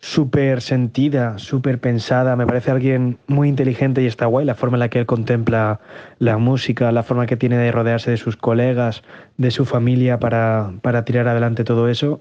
súper 0.00 0.60
sentida, 0.60 1.38
súper 1.38 1.78
pensada. 1.78 2.34
Me 2.34 2.48
parece 2.48 2.72
alguien 2.72 3.18
muy 3.28 3.48
inteligente 3.48 4.02
y 4.02 4.06
está 4.06 4.26
guay 4.26 4.44
la 4.44 4.56
forma 4.56 4.74
en 4.74 4.80
la 4.80 4.88
que 4.88 4.98
él 4.98 5.06
contempla 5.06 5.78
la 6.18 6.36
música, 6.36 6.90
la 6.90 7.04
forma 7.04 7.26
que 7.26 7.36
tiene 7.36 7.56
de 7.58 7.70
rodearse 7.70 8.10
de 8.10 8.16
sus 8.16 8.36
colegas, 8.36 9.04
de 9.36 9.52
su 9.52 9.64
familia 9.64 10.18
para, 10.18 10.72
para 10.82 11.04
tirar 11.04 11.28
adelante 11.28 11.62
todo 11.62 11.88
eso 11.88 12.18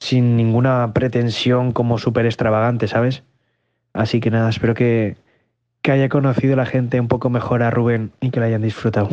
sin 0.00 0.36
ninguna 0.36 0.92
pretensión 0.92 1.72
como 1.72 1.96
súper 1.96 2.26
extravagante, 2.26 2.88
¿sabes? 2.88 3.22
Así 3.94 4.20
que 4.20 4.30
nada, 4.30 4.50
espero 4.50 4.74
que, 4.74 5.16
que 5.88 5.92
haya 5.92 6.10
conocido 6.10 6.54
la 6.54 6.66
gente 6.66 7.00
un 7.00 7.08
poco 7.08 7.30
mejor 7.30 7.62
a 7.62 7.70
Rubén 7.70 8.10
y 8.20 8.28
que 8.28 8.40
la 8.40 8.44
hayan 8.44 8.60
disfrutado. 8.60 9.08